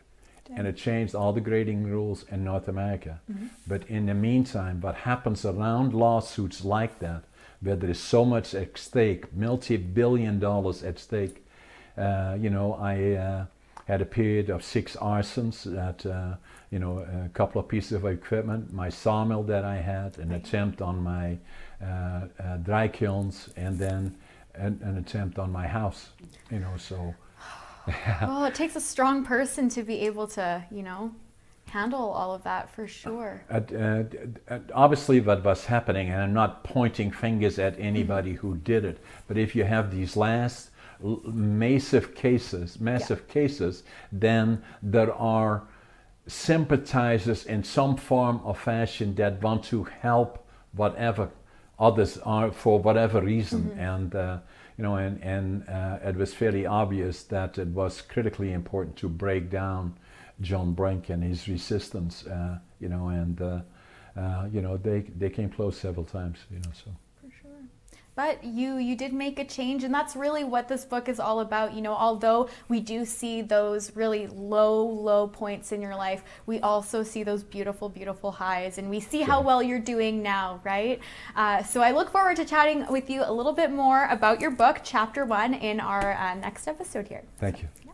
and 0.56 0.68
it 0.68 0.78
changed 0.78 1.16
all 1.16 1.34
the 1.34 1.42
grading 1.42 1.84
rules 1.84 2.26
in 2.32 2.44
North 2.44 2.68
America. 2.68 3.20
Mm-hmm. 3.32 3.48
But 3.68 3.88
in 3.88 4.06
the 4.06 4.14
meantime, 4.14 4.82
what 4.82 4.96
happens 4.96 5.46
around 5.46 5.94
lawsuits 5.94 6.64
like 6.64 7.00
that, 7.00 7.24
where 7.62 7.76
there 7.76 7.90
is 7.90 8.00
so 8.00 8.24
much 8.24 8.54
at 8.54 8.78
stake, 8.78 9.36
multi-billion 9.36 10.40
dollars 10.40 10.84
at 10.84 11.00
stake, 11.00 11.46
uh, 11.98 12.38
you 12.40 12.50
know, 12.50 12.76
I 12.76 13.14
uh, 13.14 13.46
had 13.86 14.02
a 14.02 14.06
period 14.06 14.50
of 14.50 14.64
six 14.64 14.96
arsons 14.96 15.64
that, 15.64 16.06
uh, 16.06 16.36
you 16.70 16.80
know, 16.80 17.00
a 17.00 17.30
couple 17.30 17.60
of 17.60 17.68
pieces 17.68 17.94
of 17.94 18.06
equipment, 18.06 18.74
my 18.74 18.90
sawmill 18.90 19.44
that 19.44 19.66
I 19.66 19.78
had, 19.78 20.18
an 20.18 20.32
attempt 20.32 20.82
on 20.82 21.04
my 21.04 21.38
dry 22.64 22.88
kilns, 22.88 23.50
and 23.56 23.78
then 23.78 24.16
an, 24.56 24.80
an 24.84 24.98
attempt 24.98 25.40
on 25.40 25.52
my 25.52 25.68
house, 25.68 26.10
you 26.52 26.60
know, 26.60 26.74
so 26.78 27.14
well, 28.22 28.46
it 28.46 28.56
takes 28.56 28.76
a 28.76 28.82
strong 28.82 29.24
person 29.24 29.70
to 29.70 29.84
be 29.84 30.02
able 30.02 30.28
to, 30.28 30.64
you 30.72 30.84
know, 30.84 31.12
handle 31.70 32.10
all 32.12 32.34
of 32.34 32.44
that 32.44 32.70
for 32.70 32.88
sure. 32.88 33.44
Uh, 33.50 33.62
uh, 34.50 34.60
obviously, 34.74 35.22
what 35.22 35.44
was 35.44 35.66
happening, 35.66 36.10
and 36.10 36.22
I'm 36.22 36.34
not 36.34 36.64
pointing 36.64 37.12
fingers 37.12 37.60
at 37.60 37.80
anybody 37.80 38.32
mm-hmm. 38.34 38.48
who 38.48 38.58
did 38.58 38.84
it, 38.84 39.00
but 39.28 39.38
if 39.38 39.56
you 39.56 39.64
have 39.64 39.92
these 39.92 40.18
last 40.18 40.72
massive 41.00 42.16
cases, 42.16 42.80
massive 42.80 43.24
yeah. 43.28 43.34
cases, 43.34 43.84
then 44.12 44.64
there 44.82 45.14
are 45.14 45.64
sympathizers 46.26 47.46
in 47.46 47.64
some 47.64 47.96
form 47.96 48.42
or 48.44 48.54
fashion 48.54 49.16
that 49.16 49.42
want 49.42 49.64
to 49.64 49.84
help 49.84 50.46
whatever 50.74 51.30
others 51.80 52.18
are 52.20 52.52
for 52.52 52.80
whatever 52.80 53.22
reason, 53.22 53.64
mm-hmm. 53.64 53.80
and. 53.80 54.16
Uh, 54.16 54.38
you 54.78 54.84
know, 54.84 54.96
and, 54.96 55.22
and 55.24 55.68
uh, 55.68 55.98
it 56.04 56.16
was 56.16 56.34
fairly 56.34 56.66
obvious 56.66 57.24
that 57.24 57.58
it 57.58 57.70
was 57.70 58.02
critically 58.02 58.54
important 58.54 58.96
to 58.98 59.10
break 59.10 59.50
down 59.50 59.98
John 60.40 60.74
Brink 60.74 61.10
and 61.10 61.24
his 61.24 61.48
resistance, 61.48 62.28
uh, 62.28 62.60
you 62.80 62.88
know, 62.88 63.08
and, 63.08 63.42
uh, 63.42 63.62
uh 64.16 64.48
you 64.52 64.62
know, 64.62 64.78
they, 64.78 65.00
they 65.18 65.32
came 65.32 65.50
close 65.50 65.78
several 65.78 66.06
times, 66.06 66.38
you 66.52 66.60
know, 66.60 66.70
so 66.74 66.92
but 68.18 68.44
you 68.44 68.78
you 68.78 68.96
did 68.96 69.14
make 69.14 69.40
a 69.40 69.46
change 69.46 69.86
and 69.86 69.94
that's 69.94 70.16
really 70.16 70.44
what 70.44 70.68
this 70.68 70.84
book 70.84 71.08
is 71.08 71.20
all 71.20 71.40
about 71.40 71.74
you 71.74 71.82
know 71.82 71.94
although 71.94 72.50
we 72.68 72.82
do 72.82 73.06
see 73.06 73.42
those 73.42 73.96
really 73.96 74.28
low 74.28 74.84
low 74.84 75.28
points 75.28 75.72
in 75.72 75.82
your 75.82 75.96
life 75.96 76.24
we 76.48 76.60
also 76.60 77.04
see 77.04 77.24
those 77.24 77.44
beautiful 77.44 77.88
beautiful 77.88 78.32
highs 78.32 78.78
and 78.78 78.90
we 78.90 79.00
see 79.00 79.22
how 79.22 79.40
well 79.40 79.64
you're 79.64 79.80
doing 79.80 80.22
now 80.22 80.60
right? 80.66 81.00
Uh, 81.36 81.62
so 81.64 81.82
i 81.82 81.92
look 81.92 82.10
forward 82.12 82.36
to 82.36 82.44
chatting 82.44 82.86
with 82.90 83.10
you 83.10 83.22
a 83.24 83.32
little 83.32 83.54
bit 83.54 83.72
more 83.72 84.08
about 84.10 84.42
your 84.42 84.52
book 84.52 84.82
chapter 84.84 85.24
one 85.24 85.54
in 85.54 85.80
our 85.80 86.14
uh, 86.14 86.34
next 86.36 86.68
episode 86.68 87.08
here. 87.08 87.24
Thank 87.38 87.62
you. 87.62 87.87